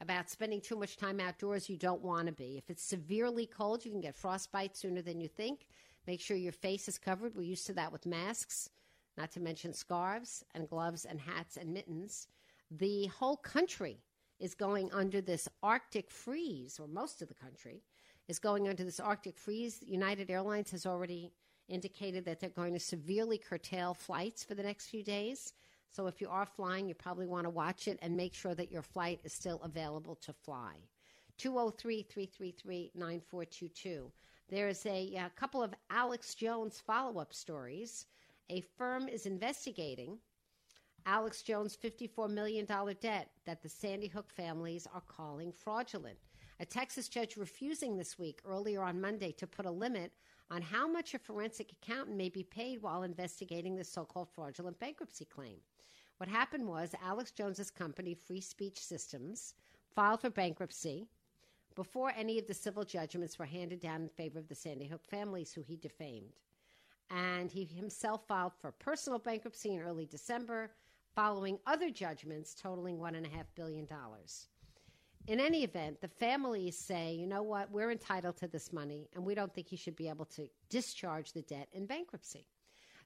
about 0.01 0.31
spending 0.31 0.61
too 0.61 0.77
much 0.77 0.97
time 0.97 1.21
outdoors, 1.21 1.69
you 1.69 1.77
don't 1.77 2.03
want 2.03 2.27
to 2.27 2.33
be. 2.33 2.57
If 2.57 2.71
it's 2.71 2.83
severely 2.83 3.47
cold, 3.47 3.85
you 3.85 3.91
can 3.91 4.01
get 4.01 4.15
frostbite 4.15 4.77
sooner 4.77 5.03
than 5.03 5.21
you 5.21 5.29
think. 5.29 5.67
Make 6.07 6.21
sure 6.21 6.37
your 6.37 6.53
face 6.53 6.89
is 6.89 6.99
covered. 6.99 7.35
We're 7.35 7.43
used 7.43 7.67
to 7.67 7.73
that 7.75 7.93
with 7.93 8.07
masks, 8.07 8.71
not 9.17 9.31
to 9.33 9.41
mention 9.41 9.73
scarves 9.73 10.45
and 10.55 10.69
gloves 10.69 11.05
and 11.05 11.21
hats 11.21 11.57
and 11.57 11.75
mittens. 11.75 12.29
The 12.71 13.07
whole 13.07 13.37
country 13.37 13.99
is 14.39 14.55
going 14.55 14.91
under 14.93 15.21
this 15.21 15.49
Arctic 15.63 16.11
freeze, 16.11 16.79
or 16.79 16.87
most 16.87 17.21
of 17.21 17.29
the 17.29 17.35
country 17.35 17.83
is 18.29 18.39
going 18.39 18.69
under 18.69 18.85
this 18.85 19.01
Arctic 19.01 19.37
freeze. 19.37 19.81
United 19.85 20.31
Airlines 20.31 20.71
has 20.71 20.87
already 20.87 21.33
indicated 21.69 22.25
that 22.25 22.41
they're 22.41 22.51
going 22.51 22.73
to 22.73 22.81
severely 22.81 23.37
curtail 23.37 23.95
flights 23.95 24.45
for 24.45 24.55
the 24.55 24.63
next 24.63 24.87
few 24.87 25.03
days. 25.03 25.53
So 25.91 26.07
if 26.07 26.21
you 26.21 26.29
are 26.29 26.47
flying, 26.47 26.89
you 26.89 26.95
probably 26.95 27.27
want 27.27 27.45
to 27.45 27.51
watch 27.51 27.89
it 27.89 27.99
and 28.03 28.17
make 28.17 28.35
sure 28.35 28.55
that 28.55 28.71
your 28.71 28.83
flight 28.83 29.21
is 29.25 29.33
still 29.33 29.61
available 29.63 30.17
to 30.17 30.33
fly. 30.33 30.75
203 31.39 32.03
333 32.03 32.93
9422. 32.95 34.11
There's 34.49 34.87
a, 34.87 35.15
a 35.15 35.31
couple 35.37 35.63
of 35.63 35.75
Alex 35.91 36.35
Jones 36.35 36.83
follow 36.85 37.21
up 37.21 37.33
stories. 37.35 38.07
A 38.51 38.63
firm 38.77 39.09
is 39.09 39.27
investigating 39.27 40.19
Alex 41.07 41.43
Jones' 41.43 41.77
$54 41.77 42.31
million 42.31 42.67
debt 42.67 43.31
that 43.47 43.63
the 43.63 43.69
Sandy 43.69 44.09
Hook 44.09 44.31
families 44.31 44.87
are 44.93 45.03
calling 45.03 45.53
fraudulent. 45.53 46.19
A 46.61 46.67
Texas 46.67 47.09
judge 47.09 47.37
refusing 47.37 47.97
this 47.97 48.19
week, 48.19 48.41
earlier 48.45 48.83
on 48.83 49.01
Monday, 49.01 49.33
to 49.33 49.47
put 49.47 49.65
a 49.65 49.71
limit 49.71 50.13
on 50.51 50.61
how 50.61 50.89
much 50.89 51.15
a 51.15 51.19
forensic 51.19 51.73
accountant 51.73 52.17
may 52.17 52.29
be 52.29 52.43
paid 52.43 52.83
while 52.83 53.05
investigating 53.05 53.77
the 53.77 53.85
so 53.85 54.05
called 54.05 54.29
fraudulent 54.35 54.79
bankruptcy 54.81 55.25
claim. 55.25 55.59
What 56.19 56.29
happened 56.29 56.67
was 56.67 56.97
Alex 57.01 57.31
Jones's 57.31 57.71
company, 57.71 58.13
Free 58.13 58.41
Speech 58.41 58.81
Systems, 58.85 59.55
filed 59.95 60.21
for 60.21 60.31
bankruptcy 60.31 61.07
before 61.77 62.13
any 62.17 62.41
of 62.41 62.47
the 62.49 62.55
civil 62.55 62.85
judgments 62.85 63.39
were 63.39 63.47
handed 63.47 63.79
down 63.81 64.03
in 64.03 64.09
favor 64.09 64.41
of 64.41 64.49
the 64.49 64.55
Sandy 64.57 64.89
Hook 64.89 65.05
families 65.05 65.53
who 65.53 65.63
he 65.63 65.77
defamed. 65.77 66.33
And 67.09 67.53
he 67.53 67.65
himself 67.65 68.27
filed 68.27 68.53
for 68.61 68.73
personal 68.73 69.21
bankruptcy 69.21 69.75
in 69.75 69.81
early 69.81 70.07
December, 70.07 70.73
following 71.15 71.61
other 71.69 71.89
judgments 71.89 72.53
totaling 72.53 72.99
$1.5 72.99 73.25
billion. 73.55 73.87
In 75.29 75.39
any 75.39 75.63
event, 75.63 76.01
the 76.01 76.09
families 76.09 76.77
say, 76.77 77.15
you 77.15 77.29
know 77.29 77.43
what, 77.45 77.71
we're 77.71 77.93
entitled 77.93 78.37
to 78.39 78.49
this 78.49 78.73
money, 78.73 79.09
and 79.15 79.25
we 79.25 79.37
don't 79.37 79.55
think 79.55 79.69
he 79.69 79.77
should 79.77 79.97
be 79.97 80.09
able 80.09 80.25
to 80.27 80.49
discharge 80.69 81.33
the 81.33 81.43
debt 81.43 81.69
in 81.73 81.87
bankruptcy. 81.87 82.45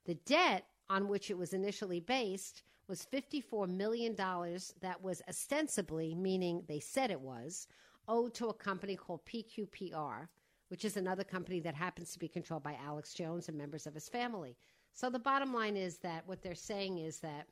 The 0.06 0.14
debt 0.14 0.64
on 0.88 1.08
which 1.08 1.30
it 1.30 1.36
was 1.36 1.52
initially 1.52 2.00
based 2.00 2.62
was 2.88 3.06
$54 3.12 3.68
million 3.68 4.14
that 4.16 5.02
was 5.02 5.22
ostensibly, 5.28 6.14
meaning 6.14 6.62
they 6.68 6.80
said 6.80 7.10
it 7.10 7.20
was, 7.20 7.68
owed 8.08 8.34
to 8.34 8.48
a 8.48 8.54
company 8.54 8.96
called 8.96 9.24
PQPR, 9.24 10.28
which 10.68 10.84
is 10.84 10.96
another 10.96 11.24
company 11.24 11.60
that 11.60 11.74
happens 11.74 12.12
to 12.12 12.18
be 12.18 12.28
controlled 12.28 12.62
by 12.62 12.76
Alex 12.84 13.14
Jones 13.14 13.48
and 13.48 13.56
members 13.56 13.86
of 13.86 13.94
his 13.94 14.08
family. 14.08 14.56
So 14.94 15.08
the 15.08 15.18
bottom 15.18 15.54
line 15.54 15.76
is 15.76 15.98
that 15.98 16.26
what 16.26 16.42
they're 16.42 16.54
saying 16.54 16.98
is 16.98 17.18
that 17.20 17.46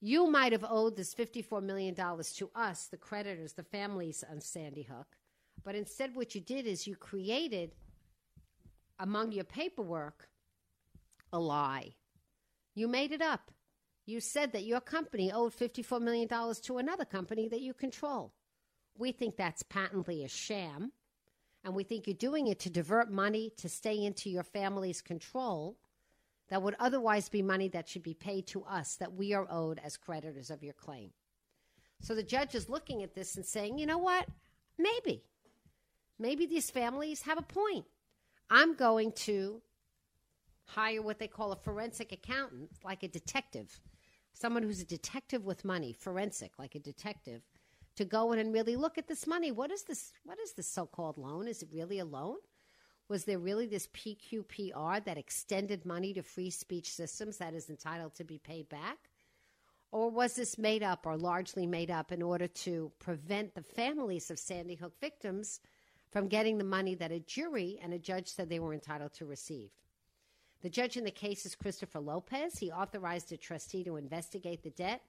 you 0.00 0.30
might 0.30 0.52
have 0.52 0.64
owed 0.68 0.96
this 0.96 1.14
$54 1.14 1.62
million 1.62 1.94
to 1.94 2.50
us, 2.54 2.86
the 2.86 2.96
creditors, 2.96 3.52
the 3.52 3.62
families 3.62 4.24
on 4.30 4.40
Sandy 4.40 4.82
Hook, 4.82 5.16
but 5.64 5.74
instead 5.74 6.14
what 6.14 6.34
you 6.34 6.40
did 6.40 6.66
is 6.66 6.86
you 6.86 6.96
created 6.96 7.72
among 8.98 9.32
your 9.32 9.44
paperwork 9.44 10.28
a 11.32 11.38
lie. 11.38 11.94
You 12.74 12.88
made 12.88 13.12
it 13.12 13.22
up. 13.22 13.50
You 14.06 14.20
said 14.20 14.52
that 14.52 14.64
your 14.64 14.80
company 14.80 15.32
owed 15.32 15.52
$54 15.52 16.00
million 16.00 16.28
to 16.28 16.78
another 16.78 17.04
company 17.04 17.48
that 17.48 17.60
you 17.60 17.74
control. 17.74 18.32
We 18.96 19.12
think 19.12 19.36
that's 19.36 19.64
patently 19.64 20.24
a 20.24 20.28
sham, 20.28 20.92
and 21.64 21.74
we 21.74 21.82
think 21.82 22.06
you're 22.06 22.14
doing 22.14 22.46
it 22.46 22.60
to 22.60 22.70
divert 22.70 23.10
money 23.10 23.52
to 23.58 23.68
stay 23.68 24.04
into 24.04 24.30
your 24.30 24.44
family's 24.44 25.02
control 25.02 25.76
that 26.48 26.62
would 26.62 26.76
otherwise 26.78 27.28
be 27.28 27.42
money 27.42 27.68
that 27.68 27.88
should 27.88 28.04
be 28.04 28.14
paid 28.14 28.46
to 28.46 28.62
us 28.64 28.96
that 28.96 29.14
we 29.14 29.34
are 29.34 29.48
owed 29.50 29.80
as 29.84 29.96
creditors 29.96 30.50
of 30.50 30.62
your 30.62 30.74
claim. 30.74 31.10
So 32.00 32.14
the 32.14 32.22
judge 32.22 32.54
is 32.54 32.68
looking 32.68 33.02
at 33.02 33.14
this 33.14 33.36
and 33.36 33.44
saying, 33.44 33.78
you 33.78 33.86
know 33.86 33.98
what? 33.98 34.28
Maybe. 34.78 35.24
Maybe 36.18 36.46
these 36.46 36.70
families 36.70 37.22
have 37.22 37.38
a 37.38 37.42
point. 37.42 37.84
I'm 38.48 38.74
going 38.74 39.12
to 39.12 39.60
hire 40.66 41.02
what 41.02 41.18
they 41.18 41.26
call 41.26 41.52
a 41.52 41.56
forensic 41.56 42.12
accountant, 42.12 42.70
like 42.84 43.02
a 43.02 43.08
detective, 43.08 43.80
someone 44.36 44.62
who's 44.62 44.80
a 44.80 44.86
detective 44.86 45.44
with 45.44 45.64
money, 45.64 45.92
forensic, 45.92 46.58
like 46.58 46.74
a 46.74 46.80
detective, 46.80 47.42
to 47.96 48.04
go 48.04 48.32
in 48.32 48.38
and 48.38 48.52
really 48.52 48.76
look 48.76 48.98
at 48.98 49.08
this 49.08 49.26
money. 49.26 49.50
What 49.50 49.72
is 49.72 49.84
this? 49.84 50.12
What 50.24 50.38
is 50.38 50.52
this 50.52 50.68
so-called 50.68 51.16
loan? 51.16 51.48
Is 51.48 51.62
it 51.62 51.70
really 51.72 51.98
a 51.98 52.04
loan? 52.04 52.36
Was 53.08 53.24
there 53.24 53.38
really 53.38 53.66
this 53.66 53.88
PQPR 53.88 55.04
that 55.04 55.16
extended 55.16 55.86
money 55.86 56.12
to 56.12 56.22
free 56.22 56.50
speech 56.50 56.92
systems 56.92 57.38
that 57.38 57.54
is 57.54 57.70
entitled 57.70 58.14
to 58.16 58.24
be 58.24 58.38
paid 58.38 58.68
back? 58.68 58.98
Or 59.92 60.10
was 60.10 60.34
this 60.34 60.58
made 60.58 60.82
up 60.82 61.06
or 61.06 61.16
largely 61.16 61.66
made 61.66 61.90
up 61.90 62.10
in 62.10 62.20
order 62.20 62.48
to 62.48 62.90
prevent 62.98 63.54
the 63.54 63.62
families 63.62 64.30
of 64.30 64.38
Sandy 64.38 64.74
Hook 64.74 64.94
victims 65.00 65.60
from 66.10 66.28
getting 66.28 66.58
the 66.58 66.64
money 66.64 66.94
that 66.96 67.12
a 67.12 67.20
jury 67.20 67.78
and 67.80 67.94
a 67.94 67.98
judge 67.98 68.28
said 68.28 68.48
they 68.48 68.58
were 68.58 68.74
entitled 68.74 69.14
to 69.14 69.24
receive? 69.24 69.70
The 70.62 70.70
judge 70.70 70.96
in 70.96 71.04
the 71.04 71.10
case 71.10 71.46
is 71.46 71.54
Christopher 71.54 72.00
Lopez. 72.00 72.58
He 72.58 72.70
authorized 72.72 73.30
a 73.32 73.36
trustee 73.36 73.84
to 73.84 73.96
investigate 73.96 74.62
the 74.62 74.70
debt. 74.70 75.02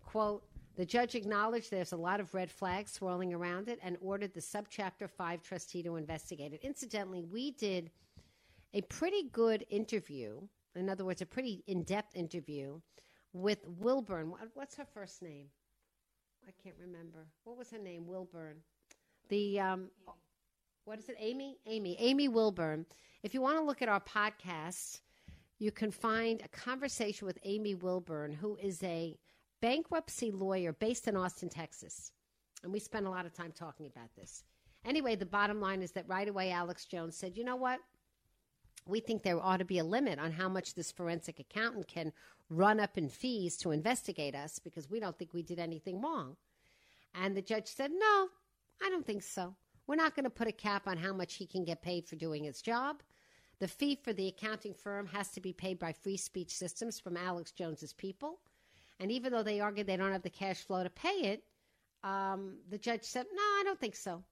Quote, 0.00 0.42
the 0.74 0.86
judge 0.86 1.14
acknowledged 1.14 1.70
there's 1.70 1.92
a 1.92 1.96
lot 1.96 2.20
of 2.20 2.34
red 2.34 2.50
flags 2.50 2.92
swirling 2.92 3.34
around 3.34 3.68
it 3.68 3.78
and 3.82 3.96
ordered 4.00 4.32
the 4.32 4.40
subchapter 4.40 5.08
5 5.08 5.42
trustee 5.42 5.82
to 5.82 5.96
investigate 5.96 6.54
it. 6.54 6.60
Incidentally, 6.62 7.22
we 7.22 7.50
did 7.52 7.90
a 8.72 8.80
pretty 8.82 9.24
good 9.32 9.66
interview, 9.68 10.40
in 10.74 10.88
other 10.88 11.04
words, 11.04 11.20
a 11.20 11.26
pretty 11.26 11.62
in 11.66 11.82
depth 11.82 12.16
interview 12.16 12.80
with 13.34 13.58
Wilburn. 13.80 14.32
What's 14.54 14.76
her 14.76 14.86
first 14.86 15.22
name? 15.22 15.46
I 16.48 16.52
can't 16.62 16.76
remember. 16.80 17.26
What 17.44 17.58
was 17.58 17.70
her 17.70 17.78
name? 17.78 18.06
Wilburn. 18.06 18.56
The, 19.28 19.60
um, 19.60 19.90
what 20.84 20.98
is 20.98 21.08
it? 21.08 21.16
Amy? 21.18 21.58
Amy. 21.66 21.96
Amy 21.98 22.28
Wilburn. 22.28 22.86
If 23.22 23.34
you 23.34 23.40
want 23.40 23.58
to 23.58 23.64
look 23.64 23.82
at 23.82 23.88
our 23.88 24.00
podcast, 24.00 25.00
you 25.58 25.70
can 25.70 25.90
find 25.90 26.42
a 26.42 26.48
conversation 26.48 27.26
with 27.26 27.38
Amy 27.44 27.74
Wilburn, 27.74 28.32
who 28.32 28.56
is 28.60 28.82
a 28.82 29.16
bankruptcy 29.60 30.32
lawyer 30.32 30.72
based 30.72 31.06
in 31.06 31.16
Austin, 31.16 31.48
Texas. 31.48 32.10
And 32.64 32.72
we 32.72 32.80
spent 32.80 33.06
a 33.06 33.10
lot 33.10 33.26
of 33.26 33.32
time 33.32 33.52
talking 33.52 33.86
about 33.86 34.14
this. 34.16 34.42
Anyway, 34.84 35.14
the 35.14 35.26
bottom 35.26 35.60
line 35.60 35.82
is 35.82 35.92
that 35.92 36.08
right 36.08 36.28
away, 36.28 36.50
Alex 36.50 36.84
Jones 36.86 37.16
said, 37.16 37.36
you 37.36 37.44
know 37.44 37.56
what? 37.56 37.78
We 38.88 38.98
think 38.98 39.22
there 39.22 39.40
ought 39.40 39.58
to 39.58 39.64
be 39.64 39.78
a 39.78 39.84
limit 39.84 40.18
on 40.18 40.32
how 40.32 40.48
much 40.48 40.74
this 40.74 40.90
forensic 40.90 41.38
accountant 41.38 41.86
can 41.86 42.12
run 42.50 42.80
up 42.80 42.98
in 42.98 43.08
fees 43.08 43.56
to 43.58 43.70
investigate 43.70 44.34
us 44.34 44.58
because 44.58 44.90
we 44.90 44.98
don't 44.98 45.16
think 45.16 45.32
we 45.32 45.42
did 45.42 45.60
anything 45.60 46.02
wrong. 46.02 46.36
And 47.14 47.36
the 47.36 47.42
judge 47.42 47.68
said, 47.68 47.92
no, 47.92 48.28
I 48.82 48.90
don't 48.90 49.06
think 49.06 49.22
so. 49.22 49.54
We're 49.86 49.96
not 49.96 50.14
going 50.14 50.24
to 50.24 50.30
put 50.30 50.48
a 50.48 50.52
cap 50.52 50.86
on 50.86 50.96
how 50.96 51.12
much 51.12 51.34
he 51.34 51.46
can 51.46 51.64
get 51.64 51.82
paid 51.82 52.06
for 52.06 52.16
doing 52.16 52.44
his 52.44 52.62
job. 52.62 53.02
The 53.58 53.68
fee 53.68 53.98
for 54.02 54.12
the 54.12 54.28
accounting 54.28 54.74
firm 54.74 55.06
has 55.06 55.30
to 55.32 55.40
be 55.40 55.52
paid 55.52 55.78
by 55.78 55.92
free 55.92 56.16
speech 56.16 56.54
systems 56.54 56.98
from 56.98 57.16
Alex 57.16 57.52
Jones's 57.52 57.92
people. 57.92 58.40
And 58.98 59.10
even 59.10 59.32
though 59.32 59.42
they 59.42 59.60
argued 59.60 59.86
they 59.86 59.96
don't 59.96 60.12
have 60.12 60.22
the 60.22 60.30
cash 60.30 60.58
flow 60.64 60.82
to 60.82 60.90
pay 60.90 61.32
it, 61.32 61.44
um, 62.04 62.58
the 62.68 62.78
judge 62.78 63.04
said, 63.04 63.26
"No, 63.32 63.42
I 63.42 63.62
don't 63.64 63.78
think 63.78 63.96
so. 63.96 64.24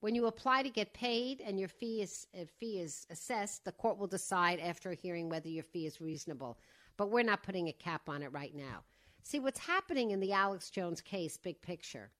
When 0.00 0.14
you 0.14 0.26
apply 0.26 0.62
to 0.62 0.70
get 0.70 0.94
paid 0.94 1.42
and 1.42 1.58
your 1.58 1.68
fee 1.68 2.00
is 2.00 2.26
uh, 2.34 2.44
fee 2.58 2.80
is 2.80 3.06
assessed, 3.10 3.64
the 3.64 3.72
court 3.72 3.98
will 3.98 4.06
decide 4.06 4.58
after 4.60 4.90
a 4.90 4.94
hearing 4.94 5.28
whether 5.28 5.48
your 5.48 5.62
fee 5.62 5.86
is 5.86 6.00
reasonable. 6.00 6.58
But 6.96 7.10
we're 7.10 7.22
not 7.22 7.42
putting 7.42 7.68
a 7.68 7.72
cap 7.72 8.08
on 8.08 8.22
it 8.22 8.32
right 8.32 8.54
now. 8.54 8.84
See 9.22 9.40
what's 9.40 9.60
happening 9.60 10.10
in 10.10 10.20
the 10.20 10.32
Alex 10.32 10.70
Jones 10.70 11.02
case, 11.02 11.36
big 11.36 11.60
picture, 11.60 12.10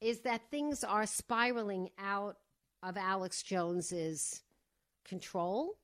is 0.00 0.20
that 0.20 0.50
things 0.50 0.84
are 0.84 1.06
spiraling 1.06 1.90
out 1.98 2.36
of 2.82 2.96
Alex 2.96 3.42
Jones's 3.42 4.42
control. 5.04 5.76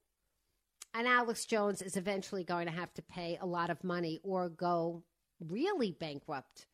And 0.93 1.09
Alex 1.09 1.45
Jones 1.45 1.83
is 1.83 1.97
eventually 1.97 2.45
going 2.45 2.67
to 2.67 2.73
have 2.73 2.95
to 2.95 3.03
pay 3.03 3.39
a 3.41 3.47
lot 3.47 3.71
of 3.71 3.83
money 3.83 4.21
or 4.23 4.49
go 4.49 5.03
really 5.41 5.91
bankrupt 5.91 6.67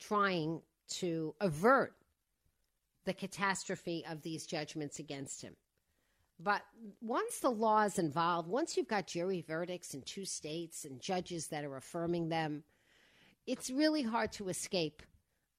trying 0.00 0.62
to 0.88 1.34
avert 1.40 1.94
the 3.04 3.14
catastrophe 3.14 4.04
of 4.08 4.22
these 4.22 4.46
judgments 4.46 4.98
against 4.98 5.42
him. 5.42 5.54
But 6.42 6.62
once 7.00 7.38
the 7.38 7.50
law 7.50 7.82
is 7.82 7.98
involved, 7.98 8.48
once 8.48 8.76
you've 8.76 8.88
got 8.88 9.06
jury 9.06 9.44
verdicts 9.46 9.94
in 9.94 10.02
two 10.02 10.24
states 10.24 10.84
and 10.84 11.00
judges 11.00 11.48
that 11.48 11.64
are 11.64 11.76
affirming 11.76 12.28
them, 12.28 12.64
it's 13.46 13.70
really 13.70 14.02
hard 14.02 14.32
to 14.32 14.48
escape 14.48 15.02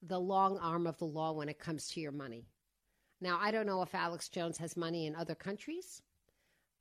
the 0.02 0.18
long 0.18 0.58
arm 0.58 0.86
of 0.86 0.98
the 0.98 1.04
law 1.04 1.32
when 1.32 1.48
it 1.48 1.58
comes 1.58 1.88
to 1.88 2.00
your 2.00 2.12
money. 2.12 2.46
Now, 3.20 3.38
I 3.40 3.52
don't 3.52 3.66
know 3.66 3.82
if 3.82 3.94
Alex 3.94 4.28
Jones 4.28 4.58
has 4.58 4.76
money 4.76 5.06
in 5.06 5.14
other 5.14 5.34
countries. 5.34 6.02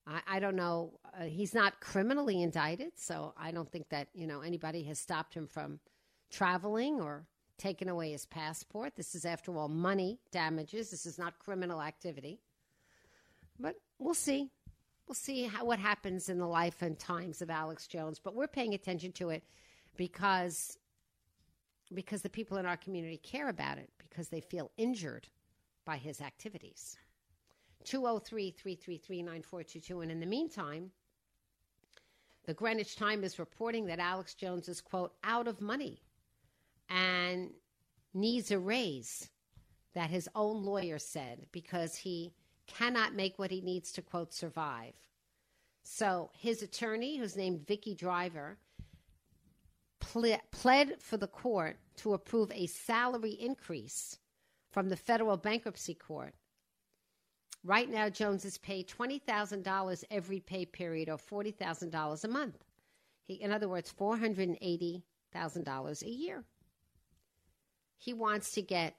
I, 0.07 0.21
I 0.27 0.39
don't 0.39 0.55
know. 0.55 0.99
Uh, 1.19 1.25
he's 1.25 1.53
not 1.53 1.79
criminally 1.79 2.41
indicted, 2.41 2.93
so 2.95 3.33
I 3.37 3.51
don't 3.51 3.71
think 3.71 3.89
that 3.89 4.07
you 4.13 4.25
know 4.25 4.41
anybody 4.41 4.83
has 4.83 4.99
stopped 4.99 5.35
him 5.35 5.47
from 5.47 5.79
traveling 6.31 6.99
or 6.99 7.27
taken 7.61 7.89
away 7.89 8.11
his 8.11 8.25
passport. 8.25 8.95
This 8.95 9.13
is, 9.13 9.23
after 9.23 9.55
all, 9.55 9.69
money 9.69 10.19
damages. 10.31 10.89
This 10.89 11.05
is 11.05 11.19
not 11.19 11.37
criminal 11.37 11.79
activity. 11.81 12.39
But 13.59 13.75
we'll 13.99 14.15
see. 14.15 14.49
We'll 15.07 15.13
see 15.15 15.43
how, 15.43 15.65
what 15.65 15.77
happens 15.77 16.29
in 16.29 16.39
the 16.39 16.47
life 16.47 16.81
and 16.81 16.97
times 16.97 17.41
of 17.41 17.51
Alex 17.51 17.85
Jones. 17.85 18.19
But 18.19 18.33
we're 18.33 18.47
paying 18.47 18.73
attention 18.73 19.11
to 19.13 19.29
it 19.29 19.43
because 19.95 20.77
because 21.93 22.21
the 22.21 22.29
people 22.29 22.57
in 22.57 22.65
our 22.65 22.77
community 22.77 23.17
care 23.17 23.49
about 23.49 23.77
it 23.77 23.89
because 23.97 24.29
they 24.29 24.41
feel 24.41 24.71
injured 24.77 25.27
by 25.85 25.97
his 25.97 26.21
activities. 26.21 26.97
203 27.85 28.51
333 28.51 29.23
9422. 29.23 30.01
And 30.01 30.11
in 30.11 30.19
the 30.19 30.25
meantime, 30.25 30.91
the 32.45 32.53
Greenwich 32.53 32.95
Time 32.95 33.23
is 33.23 33.39
reporting 33.39 33.85
that 33.87 33.99
Alex 33.99 34.33
Jones 34.33 34.67
is, 34.67 34.81
quote, 34.81 35.13
out 35.23 35.47
of 35.47 35.61
money 35.61 36.01
and 36.89 37.51
needs 38.13 38.51
a 38.51 38.59
raise, 38.59 39.29
that 39.93 40.09
his 40.09 40.29
own 40.35 40.63
lawyer 40.63 40.99
said, 40.99 41.45
because 41.51 41.95
he 41.95 42.33
cannot 42.67 43.13
make 43.15 43.37
what 43.37 43.51
he 43.51 43.61
needs 43.61 43.91
to, 43.93 44.01
quote, 44.01 44.33
survive. 44.33 44.93
So 45.83 46.29
his 46.37 46.61
attorney, 46.61 47.17
who's 47.17 47.35
named 47.35 47.65
Vickie 47.65 47.97
Driver, 47.97 48.57
ple- 49.99 50.41
pled 50.51 51.01
for 51.01 51.17
the 51.17 51.27
court 51.27 51.77
to 52.01 52.13
approve 52.13 52.51
a 52.51 52.67
salary 52.67 53.31
increase 53.31 54.17
from 54.71 54.89
the 54.89 54.97
federal 54.97 55.37
bankruptcy 55.37 55.93
court. 55.93 56.33
Right 57.63 57.89
now, 57.89 58.09
Jones 58.09 58.43
is 58.43 58.57
paid 58.57 58.87
$20,000 58.87 60.03
every 60.09 60.39
pay 60.39 60.65
period 60.65 61.09
or 61.09 61.17
$40,000 61.17 62.23
a 62.23 62.27
month. 62.27 62.57
He, 63.23 63.35
in 63.35 63.51
other 63.51 63.69
words, 63.69 63.93
$480,000 63.93 66.01
a 66.01 66.09
year. 66.09 66.43
He 67.97 68.13
wants 68.13 68.53
to 68.53 68.63
get 68.63 68.95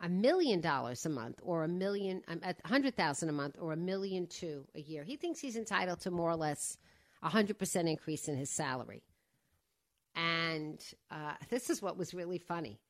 a 0.00 0.08
million 0.08 0.60
dollars 0.60 1.06
a 1.06 1.08
month 1.08 1.40
or 1.42 1.64
a 1.64 1.68
million, 1.68 2.22
um, 2.28 2.40
a 2.42 2.54
hundred 2.66 2.96
thousand 2.96 3.28
a 3.28 3.32
month 3.32 3.56
or 3.60 3.72
a 3.72 3.76
million 3.76 4.26
two 4.26 4.66
a 4.74 4.80
year. 4.80 5.04
He 5.04 5.16
thinks 5.16 5.40
he's 5.40 5.56
entitled 5.56 6.00
to 6.00 6.10
more 6.10 6.30
or 6.30 6.36
less 6.36 6.78
a 7.22 7.28
hundred 7.28 7.58
percent 7.58 7.88
increase 7.88 8.28
in 8.28 8.36
his 8.36 8.50
salary. 8.50 9.02
And 10.18 10.82
uh, 11.12 11.34
this 11.48 11.70
is 11.70 11.80
what 11.80 11.96
was 11.96 12.12
really 12.12 12.38
funny. 12.38 12.80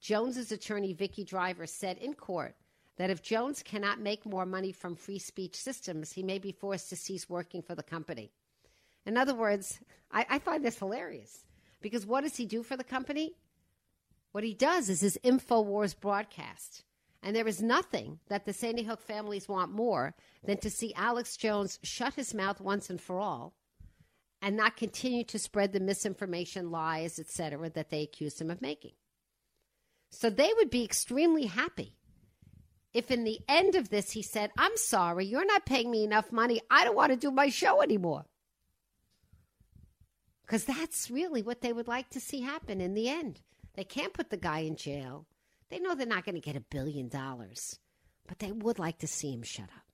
Jones's 0.00 0.52
attorney, 0.52 0.94
Vickie 0.94 1.26
Driver, 1.26 1.66
said 1.66 1.98
in 1.98 2.14
court 2.14 2.56
that 2.96 3.10
if 3.10 3.22
Jones 3.22 3.62
cannot 3.62 4.00
make 4.00 4.24
more 4.24 4.46
money 4.46 4.72
from 4.72 4.96
free 4.96 5.18
speech 5.18 5.54
systems, 5.54 6.12
he 6.12 6.22
may 6.22 6.38
be 6.38 6.50
forced 6.50 6.88
to 6.88 6.96
cease 6.96 7.28
working 7.28 7.60
for 7.60 7.74
the 7.74 7.82
company. 7.82 8.32
In 9.04 9.18
other 9.18 9.34
words, 9.34 9.80
I, 10.10 10.24
I 10.30 10.38
find 10.38 10.64
this 10.64 10.78
hilarious 10.78 11.44
because 11.82 12.06
what 12.06 12.22
does 12.22 12.36
he 12.36 12.46
do 12.46 12.62
for 12.62 12.76
the 12.76 12.84
company? 12.84 13.34
What 14.32 14.44
he 14.44 14.54
does 14.54 14.88
is 14.88 15.00
his 15.02 15.18
InfoWars 15.22 15.98
broadcast. 15.98 16.84
And 17.22 17.36
there 17.36 17.48
is 17.48 17.60
nothing 17.60 18.20
that 18.28 18.46
the 18.46 18.52
Sandy 18.52 18.84
Hook 18.84 19.02
families 19.02 19.48
want 19.48 19.72
more 19.72 20.14
than 20.44 20.56
to 20.58 20.70
see 20.70 20.94
Alex 20.94 21.36
Jones 21.36 21.78
shut 21.82 22.14
his 22.14 22.32
mouth 22.32 22.60
once 22.60 22.88
and 22.88 23.00
for 23.00 23.18
all 23.18 23.54
and 24.40 24.56
not 24.56 24.76
continue 24.76 25.24
to 25.24 25.38
spread 25.38 25.72
the 25.72 25.80
misinformation, 25.80 26.70
lies, 26.70 27.18
etc., 27.18 27.70
that 27.70 27.90
they 27.90 28.02
accused 28.02 28.40
him 28.40 28.50
of 28.50 28.62
making. 28.62 28.92
So 30.10 30.30
they 30.30 30.50
would 30.56 30.70
be 30.70 30.84
extremely 30.84 31.46
happy 31.46 31.94
if 32.94 33.10
in 33.10 33.24
the 33.24 33.40
end 33.48 33.74
of 33.74 33.90
this 33.90 34.12
he 34.12 34.22
said, 34.22 34.50
I'm 34.56 34.76
sorry, 34.76 35.26
you're 35.26 35.46
not 35.46 35.66
paying 35.66 35.90
me 35.90 36.04
enough 36.04 36.32
money. 36.32 36.60
I 36.70 36.84
don't 36.84 36.96
want 36.96 37.12
to 37.12 37.16
do 37.16 37.30
my 37.30 37.48
show 37.48 37.82
anymore. 37.82 38.24
Because 40.44 40.64
that's 40.64 41.10
really 41.10 41.42
what 41.42 41.60
they 41.60 41.72
would 41.72 41.88
like 41.88 42.08
to 42.10 42.20
see 42.20 42.40
happen 42.40 42.80
in 42.80 42.94
the 42.94 43.08
end. 43.08 43.42
They 43.74 43.84
can't 43.84 44.14
put 44.14 44.30
the 44.30 44.38
guy 44.38 44.60
in 44.60 44.76
jail. 44.76 45.26
They 45.68 45.78
know 45.78 45.94
they're 45.94 46.06
not 46.06 46.24
going 46.24 46.36
to 46.36 46.40
get 46.40 46.56
a 46.56 46.60
billion 46.60 47.08
dollars, 47.08 47.78
but 48.26 48.38
they 48.38 48.50
would 48.50 48.78
like 48.78 48.98
to 49.00 49.06
see 49.06 49.30
him 49.30 49.42
shut 49.42 49.68
up. 49.68 49.87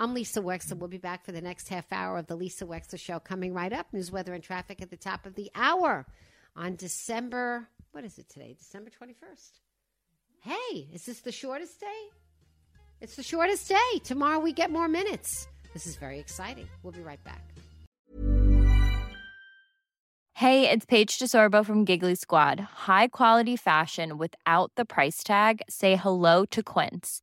I'm 0.00 0.14
Lisa 0.14 0.40
Wexler. 0.40 0.78
We'll 0.78 0.88
be 0.88 0.96
back 0.96 1.24
for 1.24 1.32
the 1.32 1.40
next 1.40 1.68
half 1.68 1.92
hour 1.92 2.18
of 2.18 2.28
the 2.28 2.36
Lisa 2.36 2.64
Wexler 2.64 3.00
Show 3.00 3.18
coming 3.18 3.52
right 3.52 3.72
up. 3.72 3.92
News, 3.92 4.12
weather, 4.12 4.32
and 4.32 4.44
traffic 4.44 4.80
at 4.80 4.90
the 4.90 4.96
top 4.96 5.26
of 5.26 5.34
the 5.34 5.50
hour 5.56 6.06
on 6.54 6.76
December, 6.76 7.68
what 7.90 8.04
is 8.04 8.16
it 8.16 8.28
today? 8.28 8.54
December 8.56 8.90
21st. 8.90 9.58
Hey, 10.40 10.88
is 10.94 11.04
this 11.04 11.18
the 11.22 11.32
shortest 11.32 11.80
day? 11.80 11.86
It's 13.00 13.16
the 13.16 13.24
shortest 13.24 13.68
day. 13.68 13.98
Tomorrow 14.04 14.38
we 14.38 14.52
get 14.52 14.70
more 14.70 14.86
minutes. 14.86 15.48
This 15.74 15.84
is 15.84 15.96
very 15.96 16.20
exciting. 16.20 16.68
We'll 16.84 16.92
be 16.92 17.02
right 17.02 17.22
back. 17.24 17.42
Hey, 20.34 20.70
it's 20.70 20.86
Paige 20.86 21.18
DeSorbo 21.18 21.66
from 21.66 21.84
Giggly 21.84 22.14
Squad. 22.14 22.60
High 22.60 23.08
quality 23.08 23.56
fashion 23.56 24.16
without 24.16 24.70
the 24.76 24.84
price 24.84 25.24
tag. 25.24 25.62
Say 25.68 25.96
hello 25.96 26.44
to 26.44 26.62
Quince. 26.62 27.22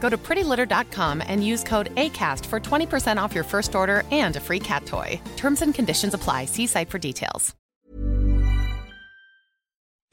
Go 0.00 0.08
to 0.08 0.18
prettylitter.com 0.18 1.22
and 1.24 1.46
use 1.46 1.62
code 1.62 1.94
ACAST 1.94 2.44
for 2.46 2.58
20% 2.58 3.22
off 3.22 3.34
your 3.34 3.44
first 3.44 3.76
order 3.76 4.02
and 4.10 4.34
a 4.34 4.40
free 4.40 4.58
cat 4.58 4.84
toy. 4.86 5.20
Terms 5.36 5.62
and 5.62 5.72
conditions 5.72 6.14
apply. 6.14 6.46
See 6.46 6.66
site 6.66 6.90
for 6.90 6.98
details. 6.98 7.54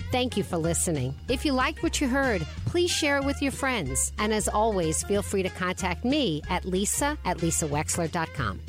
Thank 0.10 0.38
you 0.38 0.44
for 0.44 0.58
listening. 0.58 1.14
If 1.28 1.44
you 1.44 1.52
liked 1.52 1.84
what 1.84 2.00
you 2.00 2.08
heard, 2.08 2.42
please 2.66 2.90
share 2.90 3.18
it 3.18 3.26
with 3.26 3.42
your 3.42 3.52
friends. 3.52 4.14
And 4.20 4.34
as 4.34 4.48
always, 4.48 5.04
feel 5.04 5.22
free 5.22 5.44
to 5.44 5.50
contact 5.50 6.06
me 6.06 6.42
at 6.50 6.64
lisa 6.64 7.18
at 7.26 7.40
lisawexler.com. 7.40 8.62